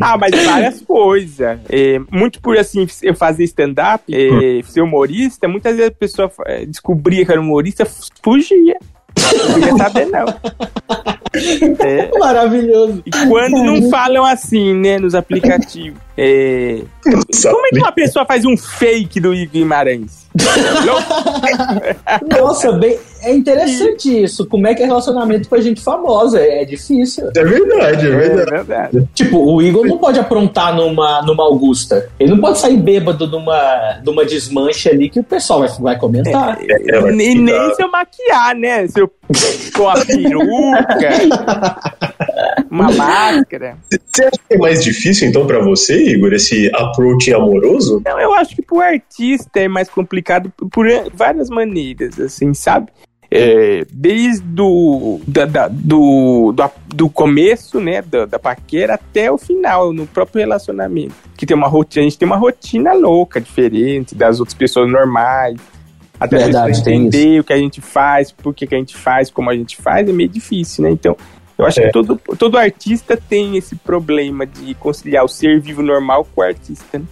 [0.00, 1.58] ah, mas várias coisas.
[1.68, 6.66] É, muito por assim, eu fazer stand-up, é, ser humorista, muitas vezes a pessoa é,
[6.66, 7.86] descobria que era humorista,
[8.22, 8.78] fugia.
[9.18, 10.26] Não queria saber, não.
[11.80, 13.02] É, Maravilhoso.
[13.04, 15.98] e quando não falam assim, né, nos aplicativos.
[16.16, 20.27] É, como é que uma pessoa faz um fake do Igor Guimarães?
[22.40, 24.46] Nossa, bem, é interessante isso.
[24.46, 26.40] Como é que é relacionamento com a gente famosa?
[26.40, 27.28] É, é difícil.
[27.36, 28.50] É verdade, é É verdade.
[28.50, 29.08] verdade.
[29.14, 32.08] Tipo, o Igor não pode aprontar numa, numa Augusta.
[32.18, 36.58] Ele não pode sair bêbado numa, numa desmanche ali que o pessoal vai, vai comentar.
[36.60, 38.86] É, E ficar- nem se eu maquiar, né?
[38.88, 39.10] Se eu
[39.76, 41.10] com a peruca,
[42.70, 43.76] uma máscara.
[43.90, 47.98] Você acha que é mais difícil, então, pra você, Igor, esse approach amoroso?
[48.00, 52.88] Então, eu acho que pro artista é mais complicado por várias maneiras, assim, sabe?
[53.30, 59.36] É, desde do, da, da- do, do, do começo, né, da, da paquera até o
[59.36, 61.14] final, no próprio relacionamento.
[61.36, 65.56] Que tem uma rotina, a gente tem uma rotina louca, diferente das outras pessoas normais.
[66.18, 68.78] Até a Verdade, pessoa tem entender o que a gente faz, por que, que a
[68.78, 70.90] gente faz, como a gente faz, é meio difícil, né?
[70.90, 71.14] Então,
[71.58, 71.86] eu acho É.
[71.86, 76.44] que todo, todo artista tem esse problema de conciliar o ser vivo normal com o
[76.44, 77.04] artista, né?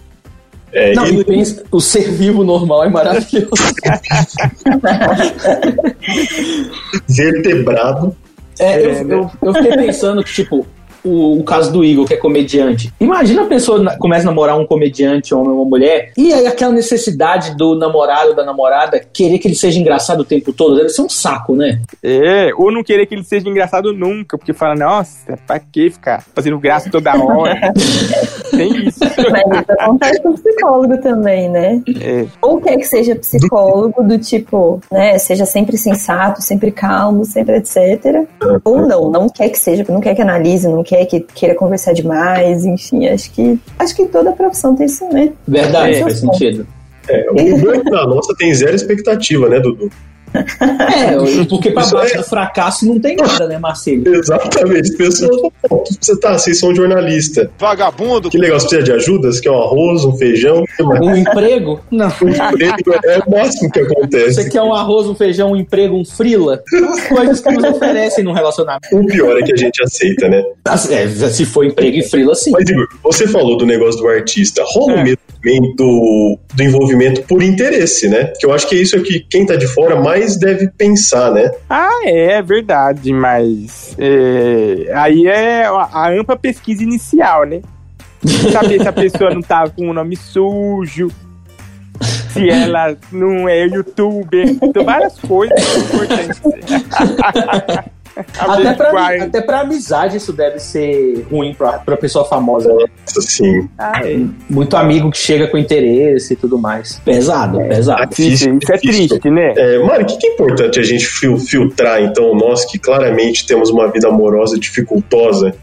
[0.71, 3.51] É, Não, e- pensa, o ser vivo normal é maravilhoso.
[7.07, 8.15] vertebrado.
[8.59, 9.15] É, eu, É, né?
[9.15, 10.65] eu, eu fiquei pensando que, tipo,
[11.03, 12.93] o, o caso do Igor, que é comediante.
[12.99, 16.45] Imagina a pessoa na- começa a namorar um comediante, homem ou uma mulher, e aí
[16.47, 20.75] aquela necessidade do namorado ou da namorada querer que ele seja engraçado o tempo todo.
[20.75, 21.81] Deve ser um saco, né?
[22.03, 26.23] É, ou não querer que ele seja engraçado nunca, porque fala, nossa, pra que ficar
[26.35, 27.73] fazendo graça toda hora?
[28.51, 28.99] Tem isso.
[29.01, 31.81] Mas isso acontece com psicólogo também, né?
[32.01, 32.25] É.
[32.41, 38.25] Ou quer que seja psicólogo do tipo, né, seja sempre sensato, sempre calmo, sempre etc.
[38.63, 41.93] Ou não, não quer que seja, não quer que analise, não quer que queira conversar
[41.93, 45.33] demais, enfim, acho que acho que toda profissão tem isso, né?
[45.47, 46.01] Verdade, É.
[46.01, 46.65] faz sentido.
[47.09, 47.35] É, o
[47.83, 49.91] que na nossa tem zero expectativa, né, Dudu?
[50.33, 54.03] É, porque pra baixo é- do fracasso não tem nada, né, Marcelo?
[54.15, 54.91] Exatamente.
[54.91, 57.49] As pessoas falam, você tá, vocês são jornalista.
[57.57, 58.29] Vagabundo.
[58.29, 59.31] Que legal, você precisa de ajuda?
[59.31, 60.63] Você quer um arroz, um feijão?
[61.01, 61.79] Um emprego?
[61.91, 62.07] Não.
[62.21, 64.33] Um emprego é o máximo que acontece.
[64.43, 66.61] Você quer um arroz, um feijão, um emprego, um frila?
[66.89, 68.87] As coisas que nos oferecem num relacionamento.
[68.91, 70.43] O pior é que a gente aceita, né?
[70.65, 72.51] Assim, é, se for emprego e frila, sim.
[72.51, 74.63] Mas, Igor, você falou do negócio do artista.
[74.73, 75.01] Rola É.
[75.01, 78.31] o medo também do, do envolvimento por interesse, né?
[78.39, 81.51] Que eu acho que é isso que quem tá de fora mais deve pensar, né?
[81.69, 87.61] Ah, é verdade, mas é, aí é a, a ampla pesquisa inicial, né?
[88.51, 91.09] Saber se a pessoa não tá com o nome sujo,
[92.31, 96.41] se ela não é youtuber, então várias coisas importantes.
[98.39, 102.85] Até pra, até pra amizade isso deve ser ruim pra, pra pessoa famosa, né?
[103.17, 104.19] Assim, Ah, é.
[104.49, 106.99] Muito amigo que chega com interesse e tudo mais.
[107.03, 108.09] Pesado, pesado.
[108.19, 109.53] Isso, isso é triste, né?
[109.57, 113.45] É, Mari, o que, que é importante a gente fil- filtrar, então, nós que claramente
[113.45, 115.53] temos uma vida amorosa dificultosa?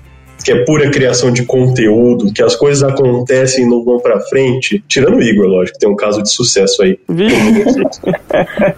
[0.44, 4.84] Que é pura criação de conteúdo, que as coisas acontecem e não vão pra frente,
[4.86, 6.98] tirando o Igor, lógico, tem um caso de sucesso aí.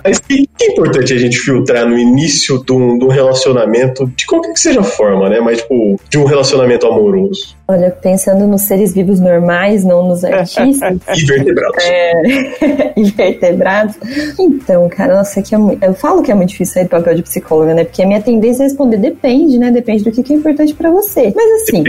[0.05, 4.07] Mas que, que é importante a gente filtrar no início de um, de um relacionamento,
[4.17, 5.41] de qualquer que seja a forma, né?
[5.41, 7.57] Mas, tipo, de um relacionamento amoroso.
[7.69, 10.99] Olha, pensando nos seres vivos normais, não nos artistas.
[11.21, 11.85] Invertebrados.
[11.85, 13.97] É, invertebrados.
[14.39, 17.17] Então, cara, nossa, que é muito, eu falo que é muito difícil sair do papel
[17.17, 17.85] de psicóloga, né?
[17.85, 19.71] Porque a minha tendência é responder depende, né?
[19.71, 21.33] Depende do que que é importante pra você.
[21.35, 21.83] Mas assim,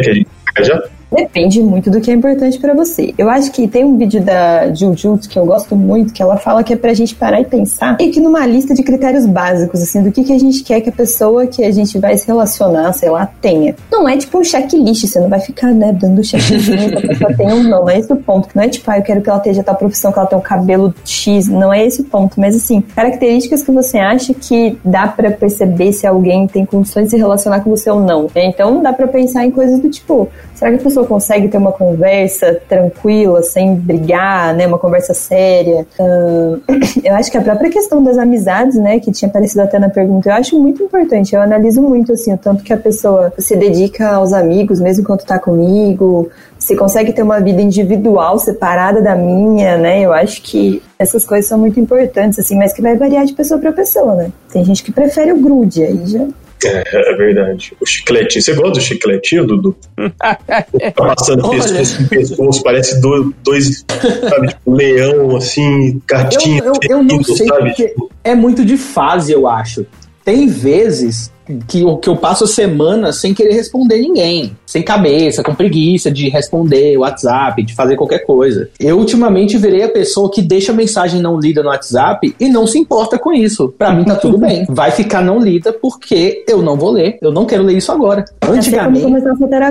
[0.57, 3.13] É já Depende muito do que é importante pra você.
[3.17, 6.63] Eu acho que tem um vídeo da Jujutsu que eu gosto muito, que ela fala
[6.63, 10.03] que é pra gente parar e pensar e que numa lista de critérios básicos, assim,
[10.03, 12.91] do que, que a gente quer que a pessoa que a gente vai se relacionar,
[12.93, 13.75] sei lá, tenha.
[13.91, 17.33] Não é tipo um checklist, você não vai ficar, né, dando checklist que a pessoa
[17.35, 18.49] tem ou não, não é esse o ponto.
[18.53, 20.43] Não é tipo, ah, eu quero que ela esteja tal profissão, que ela tenha um
[20.43, 22.39] cabelo X, não é esse o ponto.
[22.39, 27.11] Mas assim, características que você acha que dá pra perceber se alguém tem condições de
[27.11, 28.27] se relacionar com você ou não.
[28.35, 31.71] Então dá pra pensar em coisas do tipo, será que a pessoa consegue ter uma
[31.71, 34.65] conversa tranquila, sem brigar, né?
[34.65, 35.85] Uma conversa séria.
[35.99, 36.59] Ahn,
[37.05, 38.99] eu acho que a própria questão das amizades, né?
[38.99, 41.35] Que tinha aparecido até na pergunta, eu acho muito importante.
[41.35, 45.23] Eu analiso muito, assim, o tanto que a pessoa se dedica aos amigos, mesmo quando
[45.23, 50.01] tá comigo, se consegue ter uma vida individual separada da minha, né?
[50.01, 53.59] Eu acho que essas coisas são muito importantes, assim, mas que vai variar de pessoa
[53.59, 54.31] para pessoa, né?
[54.51, 56.25] Tem gente que prefere o grude, aí já
[56.65, 57.73] É, é verdade.
[57.79, 58.41] O chicletinho.
[58.41, 59.75] Você gosta do chicletinho, Dudu?
[60.15, 63.85] tá passando pescoço pescoço, parece do- dois,
[64.29, 66.63] sabe, tipo, leão, assim, gatinho.
[66.63, 67.69] Eu, eu, eu não sei, sabe?
[67.69, 67.93] porque
[68.23, 69.85] é muito de fase, eu acho.
[70.27, 71.31] Tem vezes
[71.69, 74.57] que, eu- que eu passo a semana sem querer responder ninguém.
[74.65, 78.69] Sem cabeça, com preguiça de responder WhatsApp, de fazer qualquer coisa.
[78.77, 82.77] Eu ultimamente virei a pessoa que deixa mensagem não lida no WhatsApp e não se
[82.77, 83.73] importa com isso.
[83.77, 84.65] Pra mim tá tudo bem.
[84.67, 87.17] Vai ficar não lida porque eu não vou ler.
[87.21, 88.25] Eu não quero ler isso agora.
[88.41, 89.05] É como Antigamente.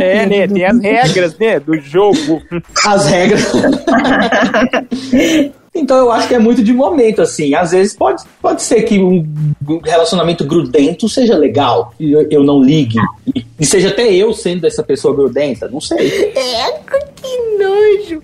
[0.03, 0.49] É, né?
[0.49, 1.61] Tem as regras, né?
[1.61, 2.41] Do jogo.
[2.83, 3.53] as regras.
[5.79, 7.55] Então eu acho que é muito de momento, assim.
[7.55, 9.25] Às vezes pode, pode ser que um
[9.85, 12.99] relacionamento grudento seja legal, e eu, eu não ligue,
[13.35, 16.33] e, e seja até eu sendo essa pessoa grudenta, não sei.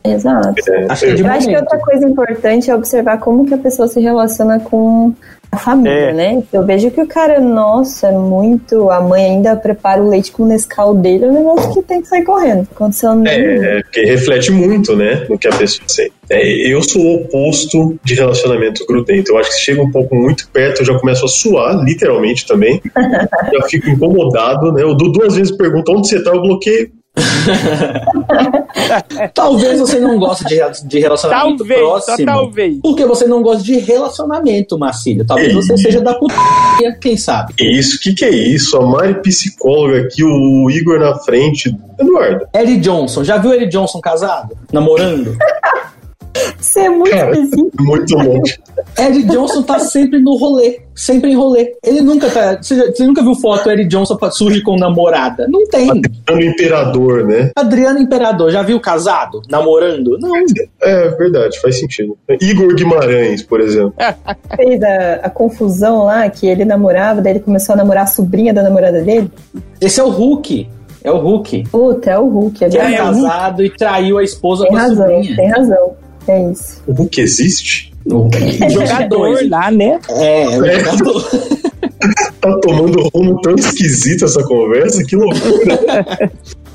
[0.05, 0.55] Exato.
[0.71, 1.63] É, Acho que é de Eu acho que momento.
[1.63, 5.13] outra coisa importante é observar como que a pessoa se relaciona com
[5.53, 6.13] a família, É.
[6.15, 6.43] né?
[6.51, 8.89] Eu vejo que o cara, nossa, é muito.
[8.91, 12.01] A mãe ainda prepara o leite com o Nescau dele, é um negócio que tem
[12.01, 12.67] que sair correndo.
[12.75, 16.13] Aconteceu É, é, porque reflete muito, né, no que a pessoa sente.
[16.31, 19.31] É, eu sou o oposto de relacionamento grudento.
[19.33, 22.47] Eu acho que se chega um pouco muito perto, eu já começo a suar, literalmente
[22.47, 22.81] também.
[23.53, 24.83] já fico incomodado, né?
[24.85, 26.91] O Dudu às vezes pergunta onde você tá, eu bloqueio.
[29.35, 32.27] Talvez você não goste de, de relacionamento Talvez, próximo.
[32.27, 32.79] talvez.
[32.83, 35.25] Porque você não gosta de relacionamento, Marcílio.
[35.27, 37.55] Talvez você seja da putaria, quem sabe.
[37.55, 37.99] Que isso?
[38.01, 38.77] Que que é isso?
[38.77, 41.75] A Mari psicóloga aqui, o Igor na frente.
[41.99, 42.47] Eduardo.
[42.55, 44.57] Eric Johnson, já viu Eric Johnson casado?
[44.73, 45.37] Namorando?
[46.59, 47.33] Você é muito Cara.
[47.81, 48.59] Muito longe.
[48.99, 50.81] Eric Johnson tá sempre no rolê.
[50.95, 51.75] Sempre em rolê.
[51.85, 52.59] Ele nunca tá.
[52.61, 55.47] Você, você nunca viu foto do Eric Johnson surge com namorada?
[55.49, 55.89] Não tem.
[56.29, 57.51] É um imperador, né?
[57.57, 59.41] Adriano Imperador, já viu casado?
[59.49, 60.19] Namorando?
[60.19, 60.33] Não.
[60.83, 62.17] É verdade, faz sentido.
[62.41, 63.95] Igor Guimarães, por exemplo.
[64.57, 68.53] Fez a, a confusão lá que ele namorava, daí ele começou a namorar a sobrinha
[68.53, 69.31] da namorada dele.
[69.81, 70.69] Esse é o Hulk.
[71.05, 71.65] É o Hulk.
[71.71, 72.65] Puta, é o Hulk.
[72.65, 75.37] É Que é casado e traiu a esposa Tem com a razão, sobrinha.
[75.37, 75.93] tem razão.
[76.29, 76.83] É isso.
[76.87, 77.92] O Hulk existe?
[78.07, 78.29] O
[78.71, 79.99] Jogador lá, né?
[80.11, 80.81] É, o É.
[80.81, 81.31] jogador.
[82.41, 86.33] Tá tomando um rumo tão esquisito essa conversa, que loucura.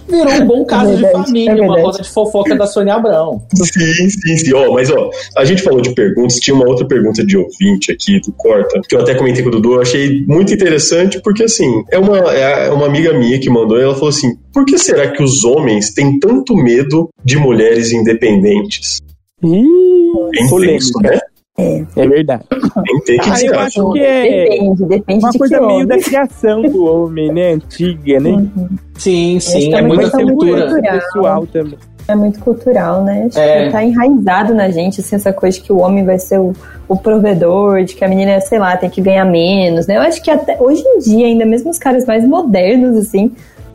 [0.08, 2.94] Virou um bom caso É de verdade, família, é uma roda de fofoca da Sônia
[2.96, 3.44] Abrão.
[3.54, 4.54] Sim, sim, sim.
[4.54, 8.22] Ó, mas ó, a gente falou de perguntas, tinha uma outra pergunta de ouvinte aqui
[8.22, 11.84] do Corta, que eu até comentei com o Dudu, eu achei muito interessante, porque assim,
[11.92, 15.12] é uma, é uma amiga minha que mandou, e ela falou assim: por que será
[15.12, 19.00] que os homens têm tanto medo de mulheres independentes?
[19.48, 20.78] Ih, Bem polêmica.
[20.80, 21.20] tenso, né?
[21.60, 22.44] É verdade.
[23.06, 25.88] Tem que Ah, eu acho que é Depende, depende uma de coisa meio homem.
[25.88, 27.54] da criação do homem, né?
[27.54, 28.46] Antiga, né?
[28.96, 30.68] Sim, sim, Esse é muita vai ser muito cultura.
[30.68, 31.00] cultural.
[31.00, 31.80] pessoal também.
[32.08, 33.26] É muito cultural, né?
[33.28, 33.66] Acho É.
[33.66, 36.54] que tá enraizado na gente, assim, essa coisa de que o homem vai ser o,
[36.88, 39.98] o provedor, de que a menina, sei lá, tem que ganhar menos, né?
[39.98, 43.32] Eu acho que até hoje em dia, ainda mesmo os caras mais modernos, assim,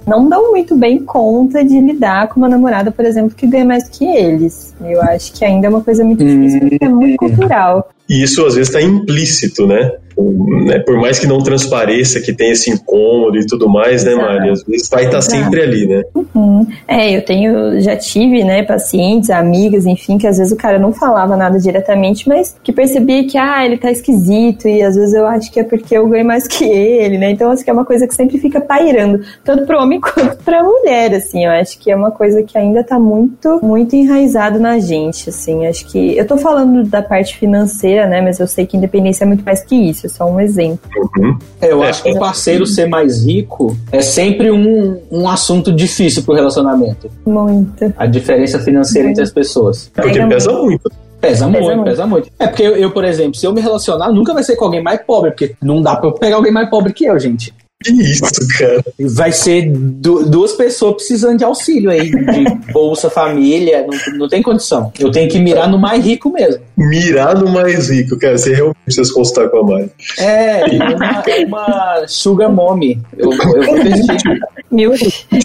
[0.06, 3.84] não dão muito bem conta de lidar com uma namorada, por exemplo, que ganha mais
[3.84, 4.74] do que eles.
[4.80, 7.90] Eu acho que ainda é uma coisa muito difícil, porque é muito cultural.
[8.08, 9.92] E isso às vezes está implícito, né?
[10.16, 14.50] Né, por mais que não transpareça, que tem esse incômodo e tudo mais, né, Mari?
[14.50, 15.36] Às vezes vai estar Exato.
[15.36, 16.02] sempre ali, né?
[16.14, 16.66] Uhum.
[16.86, 20.92] É, eu tenho, já tive, né, pacientes, amigas, enfim, que às vezes o cara não
[20.92, 25.26] falava nada diretamente, mas que percebia que, ah, ele tá esquisito, e às vezes eu
[25.26, 27.84] acho que é porque eu ganho mais que ele, né, então acho que é uma
[27.84, 31.90] coisa que sempre fica pairando, tanto pro homem quanto pra mulher, assim, eu acho que
[31.90, 36.26] é uma coisa que ainda tá muito, muito enraizado na gente, assim, acho que, eu
[36.26, 39.74] tô falando da parte financeira, né, mas eu sei que independência é muito mais que
[39.74, 40.80] isso, é só um exemplo.
[41.16, 41.38] Uhum.
[41.60, 46.22] É, eu acho que o parceiro ser mais rico é sempre um, um assunto difícil
[46.22, 47.10] pro relacionamento.
[47.24, 47.92] Muito.
[47.96, 49.90] A diferença financeira entre as pessoas.
[49.94, 50.90] Porque Pega pesa muito.
[51.20, 51.84] Pesa, muito, muito.
[51.84, 52.28] pesa muito.
[52.36, 54.82] É porque eu, eu, por exemplo, se eu me relacionar, nunca vai ser com alguém
[54.82, 57.54] mais pobre, porque não dá pra eu pegar alguém mais pobre que eu, gente.
[57.82, 58.22] Que isso,
[58.58, 58.84] cara?
[59.00, 64.42] Vai ser du- duas pessoas precisando de auxílio aí, de Bolsa Família, não, não tem
[64.42, 64.92] condição.
[64.98, 66.62] Eu tenho que mirar no mais rico mesmo.
[66.76, 68.36] Mirar no mais rico, cara.
[68.38, 69.90] Você realmente precisa consultar com a Mari.
[70.18, 70.62] É,
[71.46, 73.00] uma, uma sugar mommy.
[73.16, 73.76] Eu, eu vou.
[74.70, 74.92] Mil.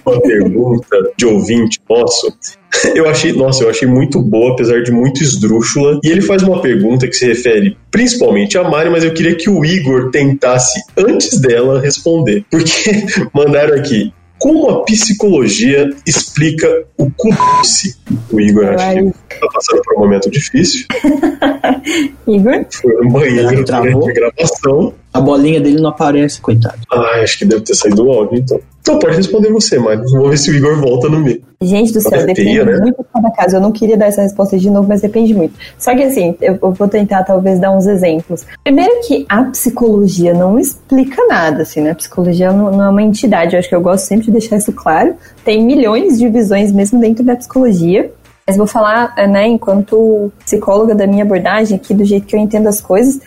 [0.05, 2.31] Uma pergunta de ouvinte nosso.
[2.93, 5.99] Eu achei, nossa, eu achei muito boa, apesar de muito esdrúxula.
[6.03, 9.49] E ele faz uma pergunta que se refere principalmente a Mari, mas eu queria que
[9.49, 12.45] o Igor tentasse, antes dela, responder.
[12.49, 14.13] Porque mandaram aqui.
[14.39, 17.97] Como a psicologia explica o cubice?
[18.31, 20.85] O Igor acho que tá passando por um momento difícil.
[22.27, 22.65] Igor?
[22.69, 24.93] Foi no banheiro durante a gravação.
[25.11, 26.77] A bolinha dele não aparece, coitado.
[26.91, 28.59] Ah, acho que deve ter saído o áudio, então.
[28.79, 30.03] Então pode responder você, Mari.
[30.11, 31.36] Vamos ver se o Igor volta no meio.
[31.59, 32.77] Gente do céu, depende né?
[32.77, 33.55] muito de cada caso.
[33.55, 35.55] Eu não queria dar essa resposta de novo, mas depende muito.
[35.77, 38.45] Só que assim, eu, eu vou tentar talvez dar uns exemplos.
[38.63, 41.91] Primeiro que a psicologia não explica nada, assim, né?
[41.91, 44.57] A psicologia não, não é uma entidade, eu acho que eu gosto sempre de deixar
[44.57, 45.15] isso claro.
[45.43, 48.11] Tem milhões de visões mesmo dentro da psicologia.
[48.45, 52.39] Mas vou falar, eh, né, enquanto psicóloga da minha abordagem aqui, do jeito que eu
[52.39, 53.19] entendo as coisas,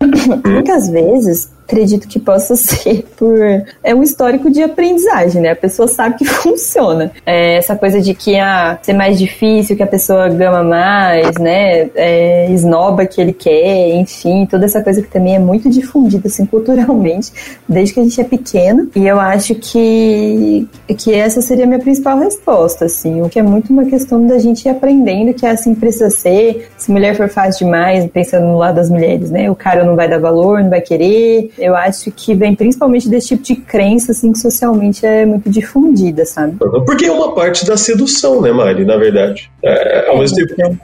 [0.46, 3.38] muitas vezes acredito que possa ser por
[3.82, 5.50] é um histórico de aprendizagem, né?
[5.50, 7.10] A pessoa sabe que funciona.
[7.24, 11.90] É, essa coisa de que ah, ser mais difícil, que a pessoa gama mais, né?
[11.94, 16.44] É, esnoba que ele quer, enfim, toda essa coisa que também é muito difundida assim
[16.44, 17.32] culturalmente
[17.68, 18.90] desde que a gente é pequeno.
[18.94, 20.68] E eu acho que
[20.98, 24.38] que essa seria a minha principal resposta, assim, o que é muito uma questão da
[24.38, 26.68] gente ir aprendendo que é assim precisa ser.
[26.76, 29.50] Se mulher for fácil demais, pensando no lado das mulheres, né?
[29.50, 31.50] O cara não vai dar valor, não vai querer.
[31.62, 36.26] Eu acho que vem principalmente desse tipo de crença, assim, que socialmente é muito difundida,
[36.26, 36.56] sabe?
[36.58, 38.84] Porque é uma parte da sedução, né, Mari?
[38.84, 39.48] Na verdade.
[39.62, 40.78] É, ao mesmo tempo.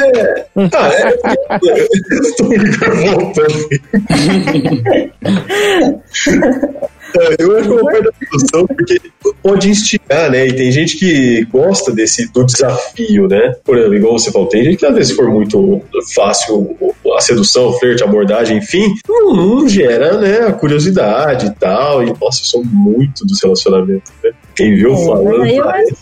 [0.00, 0.46] É.
[0.72, 1.88] Ah, é.
[2.22, 3.68] Estou me voltando.
[7.20, 9.00] É, Eu acho que uma parte da sedução, porque
[9.42, 10.46] pode instigar, né?
[10.46, 13.54] E tem gente que gosta desse do desafio, né?
[13.64, 15.80] Por exemplo, igual você falou, tem gente que às vezes for muito
[16.14, 16.76] fácil
[17.16, 22.02] a sedução, o flerte, a abordagem, enfim, não, não gera, né, a curiosidade e tal.
[22.02, 24.30] E nossa, eu sou muito dos relacionamentos, né?
[24.54, 25.38] Quem viu É, falando.
[25.38, 25.96] mas eu acho,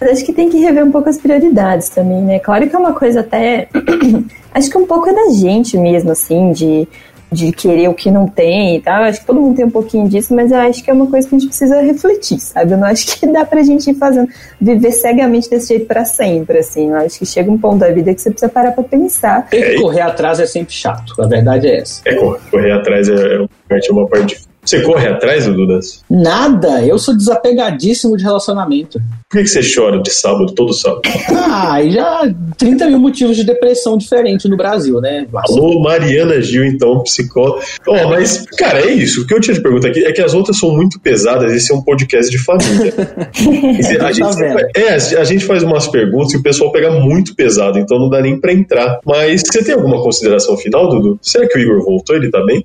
[0.00, 2.38] mas acho que tem que rever um pouco as prioridades também, né?
[2.38, 3.68] Claro que é uma coisa até.
[4.52, 6.88] acho que um pouco é da gente mesmo, assim, de,
[7.30, 9.04] de querer o que não tem e tal.
[9.04, 11.28] Acho que todo mundo tem um pouquinho disso, mas eu acho que é uma coisa
[11.28, 12.72] que a gente precisa refletir, sabe?
[12.72, 14.28] Eu não acho que dá pra gente ir fazendo,
[14.60, 16.90] viver cegamente desse jeito pra sempre, assim.
[16.90, 19.46] Eu acho que chega um ponto da vida que você precisa parar pra pensar.
[19.48, 21.14] Ter que correr atrás é sempre chato.
[21.20, 22.02] A verdade é essa.
[22.04, 24.48] É, correr, correr atrás é, é uma parte difícil.
[24.68, 26.04] Você corre atrás, Dudas?
[26.10, 29.00] Nada, eu sou desapegadíssimo de relacionamento.
[29.30, 31.02] Por que, você chora de sábado, todo sábado?
[31.28, 32.22] Ah, já
[32.56, 35.26] 30 mil motivos de depressão diferentes no Brasil, né?
[35.34, 37.62] Alô, Mariana Gil, então, psicóloga.
[37.86, 39.20] Oh, mas, cara, é isso.
[39.20, 41.52] O que eu tinha de pergunta aqui é que as outras são muito pesadas.
[41.52, 42.94] Esse é um podcast de família.
[42.96, 44.58] a, Tá gente, vendo?
[44.74, 48.22] é, a gente faz umas perguntas e o pessoal pega muito pesado, então não dá
[48.22, 48.98] nem pra entrar.
[49.04, 51.18] Mas você tem alguma consideração final, Dudu?
[51.20, 52.16] Será que o Igor voltou?
[52.16, 52.64] Ele tá bem?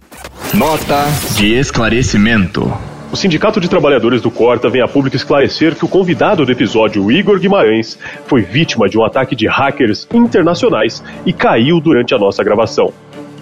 [0.53, 1.03] Nota
[1.35, 2.71] de esclarecimento.
[3.13, 7.11] O Sindicato de Trabalhadores do Corta vem a público esclarecer que o convidado do episódio,
[7.11, 7.95] Igor Guimarães,
[8.25, 12.91] foi vítima de um ataque de hackers internacionais e caiu durante a nossa gravação.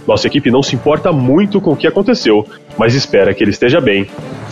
[0.05, 2.45] Nossa equipe não se importa muito com o que aconteceu,
[2.77, 4.07] mas espera que ele esteja bem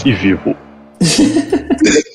[0.05, 0.55] e vivo.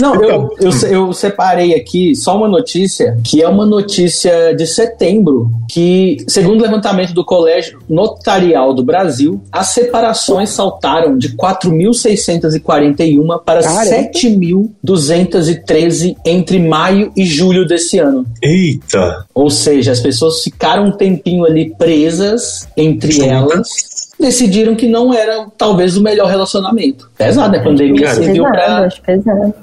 [0.00, 5.50] Não, eu, eu, eu separei aqui só uma notícia, que é uma notícia de setembro,
[5.68, 13.62] que, segundo o levantamento do Colégio Notarial do Brasil, as separações saltaram de 4.641 para
[13.62, 14.10] Caramba.
[14.14, 18.26] 7.213 entre maio e julho desse ano.
[18.42, 19.24] Eita!
[19.34, 25.46] Ou seja, as pessoas ficaram um tempinho ali presas entre elas, decidiram que não era
[25.56, 27.10] talvez o melhor relacionamento.
[27.16, 27.58] Pesado, né?
[27.58, 28.44] A pandemia Cara, serviu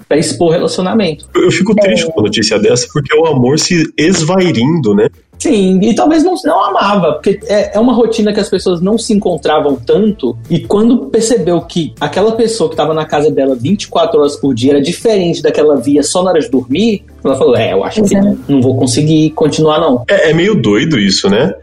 [0.08, 1.30] pra expor relacionamento.
[1.36, 5.10] Eu fico triste com uma notícia dessa porque é o amor se esvairindo, né?
[5.40, 8.98] Sim, e talvez não, não amava, porque é, é uma rotina que as pessoas não
[8.98, 14.20] se encontravam tanto, e quando percebeu que aquela pessoa que estava na casa dela 24
[14.20, 17.36] horas por dia era diferente da que ela via só na hora de dormir, ela
[17.36, 18.40] falou: É, eu acho que Exato.
[18.48, 20.04] não vou conseguir continuar, não.
[20.10, 21.54] É, é meio doido isso, né?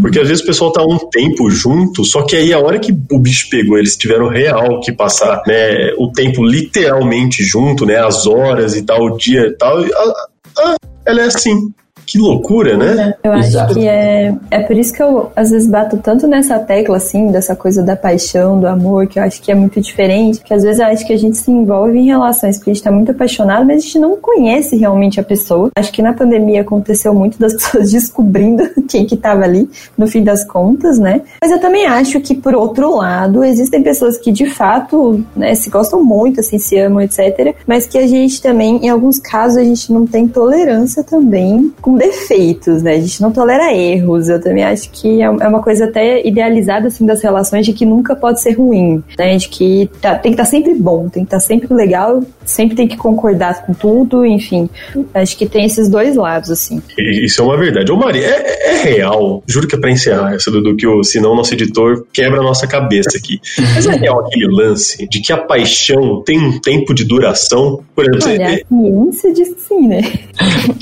[0.00, 2.92] Porque às vezes o pessoal tá um tempo junto, só que aí a hora que
[3.10, 7.96] o bicho pegou, eles tiveram real que passar né, o tempo literalmente junto, né?
[7.96, 9.84] As horas e tal, o dia e tal.
[9.84, 10.26] e, ah,
[10.58, 10.76] ah,
[11.06, 11.72] ela é assim.
[12.06, 13.14] Que loucura, né?
[13.22, 13.74] Eu acho Exato.
[13.74, 17.56] que é, é por isso que eu às vezes bato tanto nessa tecla, assim, dessa
[17.56, 20.40] coisa da paixão, do amor, que eu acho que é muito diferente.
[20.42, 22.82] Que às vezes eu acho que a gente se envolve em relações porque a gente
[22.82, 25.70] tá muito apaixonado, mas a gente não conhece realmente a pessoa.
[25.76, 30.22] Acho que na pandemia aconteceu muito das pessoas descobrindo quem que tava ali, no fim
[30.22, 31.22] das contas, né?
[31.40, 35.70] Mas eu também acho que, por outro lado, existem pessoas que de fato, né, se
[35.70, 37.54] gostam muito, assim, se amam, etc.
[37.66, 41.93] Mas que a gente também, em alguns casos, a gente não tem tolerância também com
[41.96, 42.94] defeitos, né?
[42.94, 44.28] A gente não tolera erros.
[44.28, 47.84] Eu também acho que é é uma coisa até idealizada, assim, das relações de que
[47.84, 49.36] nunca pode ser ruim, né?
[49.36, 52.86] De que tá- tem que estar sempre bom, tem que estar sempre legal, sempre tem
[52.88, 54.68] que concordar com tudo, enfim.
[55.12, 56.80] Acho que tem esses dois lados, assim.
[56.98, 57.90] Isso é uma verdade.
[57.92, 59.42] Ô, Mari, é, é real.
[59.46, 62.66] Juro que é pra encerrar essa, Dudu, que o, senão nosso editor quebra a nossa
[62.66, 63.40] cabeça aqui.
[63.74, 67.80] Mas é real aquele lance de que a paixão tem um tempo de duração?
[67.94, 70.00] Por exemplo, Olha, você- a ciência diz que sim, né?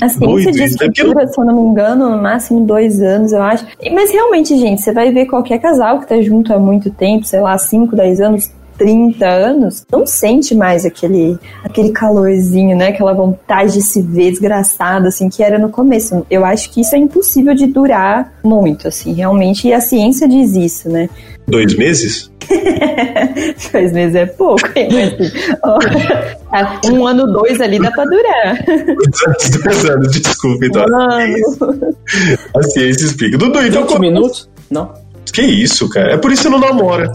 [0.01, 0.87] A ciência Doido diz que é
[1.27, 3.65] se eu não me engano, no máximo dois anos, eu acho.
[3.91, 7.41] Mas realmente, gente, você vai ver qualquer casal que tá junto há muito tempo, sei
[7.41, 8.51] lá, 5, 10 anos,
[8.83, 12.89] 30 anos, não sente mais aquele, aquele calorzinho, né?
[12.89, 16.25] Aquela vontade de se ver desgraçada, assim, que era no começo.
[16.29, 19.69] Eu acho que isso é impossível de durar muito, assim, realmente.
[19.69, 21.09] E a ciência diz isso, né?
[21.47, 22.31] dois meses?
[23.71, 24.89] Dois meses é pouco, hein?
[24.91, 28.59] Mas, assim, ó, um ano, dois ali dá pra durar.
[29.63, 30.85] dois anos, desculpa, então.
[30.89, 31.95] Mano.
[32.55, 33.37] A ciência explica.
[33.37, 34.49] Dudu, então 20 como- minutos?
[34.69, 34.91] Não.
[35.33, 36.13] Que isso, cara?
[36.13, 37.11] É por isso que você não namora.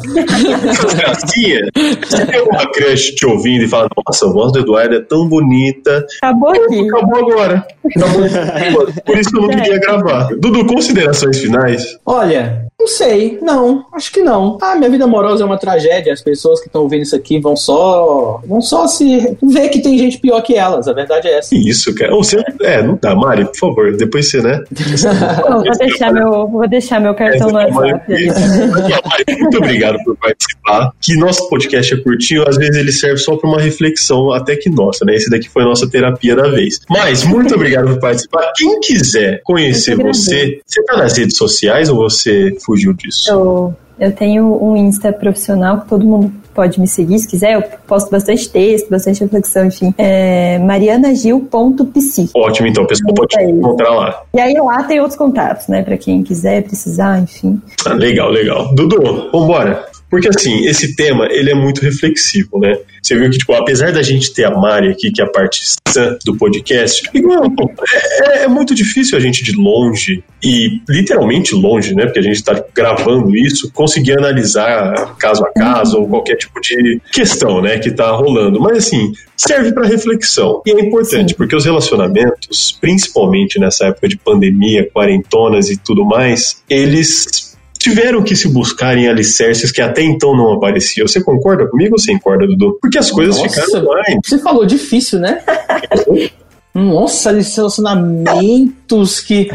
[0.68, 1.70] Essas gracinhas.
[2.04, 5.28] Você tem uma crush te ouvindo e fala, nossa, a voz do Eduardo é tão
[5.28, 6.04] bonita.
[6.20, 6.88] Acabou aqui.
[6.88, 7.66] Acabou agora.
[7.96, 8.92] Acabou.
[9.06, 10.28] Por isso que eu não queria gravar.
[10.36, 11.96] Dudu, considerações finais?
[12.04, 14.56] Olha, não sei, não, acho que não.
[14.62, 16.12] Ah, minha vida amorosa é uma tragédia.
[16.12, 19.98] As pessoas que estão ouvindo isso aqui vão só, vão só se ver que tem
[19.98, 20.86] gente pior que elas.
[20.86, 21.56] A verdade é essa.
[21.56, 22.14] Isso, cara?
[22.14, 24.62] Ou você, é, não dá, Mari, por favor, depois você, né?
[25.48, 28.12] Vou, deixar meu, vou deixar meu cartão no WhatsApp.
[28.12, 28.26] ali.
[28.28, 30.92] Mari, Muito obrigado por participar.
[31.00, 34.70] Que nosso podcast é curtinho, às vezes ele serve só para uma reflexão, até que
[34.70, 35.16] nossa, né?
[35.16, 36.80] Esse daqui foi a nossa terapia da vez.
[36.88, 38.52] Mas, muito obrigado por participar.
[38.56, 43.30] Quem quiser conhecer você, você tá nas redes sociais ou você fugiu disso?
[43.30, 47.54] Eu, eu tenho um Insta profissional que todo mundo pode me seguir se quiser.
[47.54, 49.94] Eu posto bastante texto, bastante reflexão, enfim.
[49.96, 52.30] É marianagil.psi.
[52.34, 54.22] Ótimo, então, o pessoal pode te encontrar lá.
[54.34, 55.82] E aí lá tem outros contatos, né?
[55.82, 57.60] Pra quem quiser, precisar, enfim.
[57.86, 58.74] Ah, legal, legal.
[58.74, 59.86] Dudu, vambora.
[60.10, 62.76] Porque assim, esse tema, ele é muito reflexivo, né?
[63.02, 65.62] Você viu que, tipo, apesar da gente ter a Mari aqui, que é a parte
[65.88, 67.44] sã do podcast, igual,
[68.24, 72.04] é, é muito difícil a gente de longe, e literalmente longe, né?
[72.04, 77.00] Porque a gente tá gravando isso, conseguir analisar caso a caso ou qualquer tipo de
[77.12, 77.78] questão, né?
[77.78, 78.60] Que tá rolando.
[78.60, 80.62] Mas assim, serve para reflexão.
[80.66, 86.62] E é importante, porque os relacionamentos, principalmente nessa época de pandemia, quarentonas e tudo mais,
[86.68, 87.47] eles
[87.78, 91.06] tiveram que se buscar em alicerces que até então não apareciam.
[91.06, 92.78] Você concorda comigo ou você concorda, Dudu?
[92.80, 94.20] Porque as coisas Nossa, ficaram online.
[94.24, 95.40] Você falou difícil, né?
[96.74, 99.48] Nossa, relacionamentos que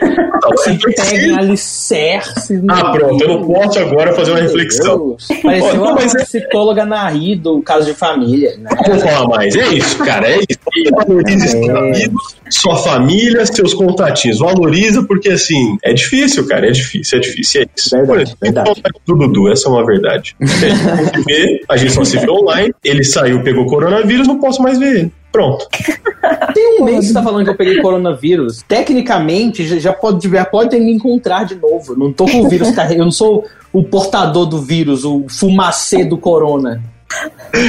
[0.57, 2.61] se pegam alicerce.
[2.67, 5.15] Ah, pronto, eu não posso agora fazer uma reflexão.
[5.41, 8.57] Pareceu uma mas é- psicóloga na Ri do caso de família.
[8.57, 8.69] Né?
[8.75, 9.55] Não vou falar mais.
[9.55, 10.27] É isso, cara.
[10.27, 11.49] É isso.
[11.49, 14.39] Seus amigos, sua família, seus contatinhos.
[14.39, 16.67] Valoriza, porque assim, é difícil, cara.
[16.67, 17.61] É difícil, é difícil.
[17.61, 17.89] É isso.
[17.91, 18.81] Verdade, Por exemplo, verdade.
[19.05, 20.35] do Dudu, essa é uma verdade.
[20.41, 20.83] A gente
[21.17, 22.73] não vê, a gente só se vê online.
[22.83, 25.11] Ele saiu, pegou coronavírus, não posso mais ver ele.
[25.31, 25.67] Pronto.
[26.53, 28.63] Tem um mês que você tá falando que eu peguei coronavírus.
[28.67, 31.93] Tecnicamente, já- pode, já pode me encontrar de novo.
[31.93, 32.99] Eu não tô com o vírus carregado.
[33.01, 36.81] Eu não sou o portador do vírus, o fumacê do corona.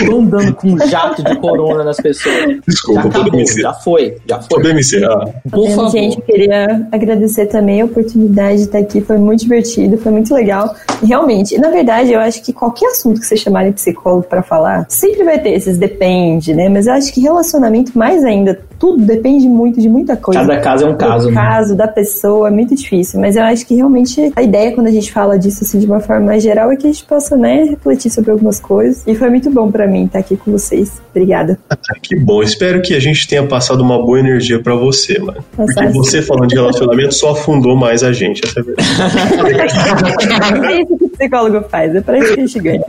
[0.06, 2.60] Tô andando com um jato de corona nas pessoas.
[2.66, 4.48] Desculpa, já acabou, podemos já foi, já foi.
[4.48, 5.26] Podemos encerrar.
[5.50, 5.90] Por Vendo, favor.
[5.90, 9.00] Gente, eu queria agradecer também a oportunidade de estar aqui.
[9.00, 10.74] Foi muito divertido, foi muito legal.
[11.02, 14.86] E realmente, na verdade, eu acho que qualquer assunto que você chamarem psicólogo para falar,
[14.88, 16.68] sempre vai ter esses depende, né?
[16.68, 20.40] Mas eu acho que relacionamento mais ainda tudo depende muito de muita coisa.
[20.40, 21.40] Cada caso é um caso, Do né?
[21.40, 23.20] caso, da pessoa, é muito difícil.
[23.20, 26.00] Mas eu acho que realmente a ideia, quando a gente fala disso assim, de uma
[26.00, 29.02] forma mais geral, é que a gente possa, né, refletir sobre algumas coisas.
[29.06, 31.00] E foi muito bom pra mim estar aqui com vocês.
[31.10, 31.58] Obrigada.
[31.70, 32.42] Ah, que bom.
[32.42, 35.44] Espero que a gente tenha passado uma boa energia pra você, mano.
[35.56, 35.92] Porque Passar.
[35.92, 38.84] você falando de relacionamento só afundou mais a gente, essa é verdade.
[40.70, 42.80] É isso que psicólogo faz, é pra isso que a gente ganha.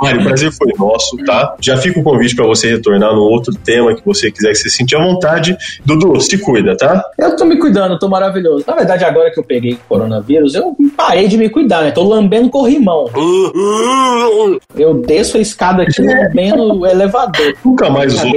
[0.00, 1.56] Mário, o prazer foi nosso, tá?
[1.60, 4.70] Já fica o convite pra você retornar num outro tema que você quiser, que você
[4.70, 5.56] sentir à vontade.
[5.84, 7.02] Dudu, se cuida, tá?
[7.18, 8.64] Eu tô me cuidando, tô maravilhoso.
[8.66, 11.90] Na verdade, agora que eu peguei coronavírus, eu parei de me cuidar, né?
[11.90, 13.06] Tô lambendo corrimão.
[14.76, 17.54] Eu desço a escada aqui lambendo o elevador.
[17.64, 18.30] Nunca mais usou.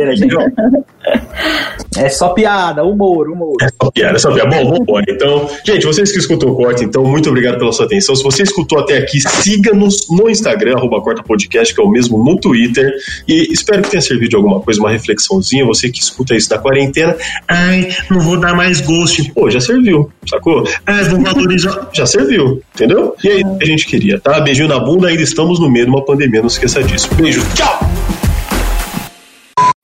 [1.98, 3.58] É só piada, humor, humor.
[3.82, 4.50] Só piada, só piada.
[4.50, 5.06] Bom, vambora.
[5.10, 8.16] Então, gente, vocês que escutam o Corte, então, muito obrigado pela sua atenção.
[8.16, 12.24] Se você escutou até aqui, siga-nos no Instagram, arroba Corta Podcast, que é o mesmo
[12.24, 12.94] no Twitter.
[13.28, 15.66] E espero que tenha servido de alguma coisa, uma reflexãozinha.
[15.66, 17.16] Você que escuta isso da quarentena.
[17.48, 19.32] Ai, não vou dar mais gosto.
[19.34, 20.64] Pô, já serviu, sacou?
[20.86, 21.90] Ai, vou valorizar.
[21.92, 23.16] Já serviu, entendeu?
[23.24, 24.40] E é isso que a gente queria, tá?
[24.40, 27.14] Beijinho na bunda, ainda estamos no meio de uma pandemia, não esqueça disso.
[27.16, 27.80] Beijo, tchau!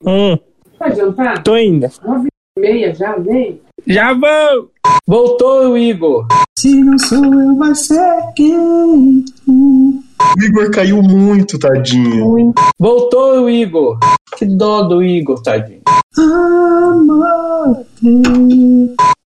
[0.04, 0.38] Hum,
[0.88, 1.42] Vai jantar?
[1.42, 1.86] tô indo.
[2.02, 3.60] Nove e meia já, vem.
[3.86, 4.70] Já vou!
[5.06, 6.26] Voltou o Igor.
[6.58, 9.24] Se não sou eu, vai ser quem?
[9.46, 10.02] O
[10.42, 12.54] Igor caiu muito, tadinho.
[12.78, 13.98] Voltou o Igor.
[14.36, 15.82] Que dó do Igor, tadinho.
[16.16, 17.84] Amor,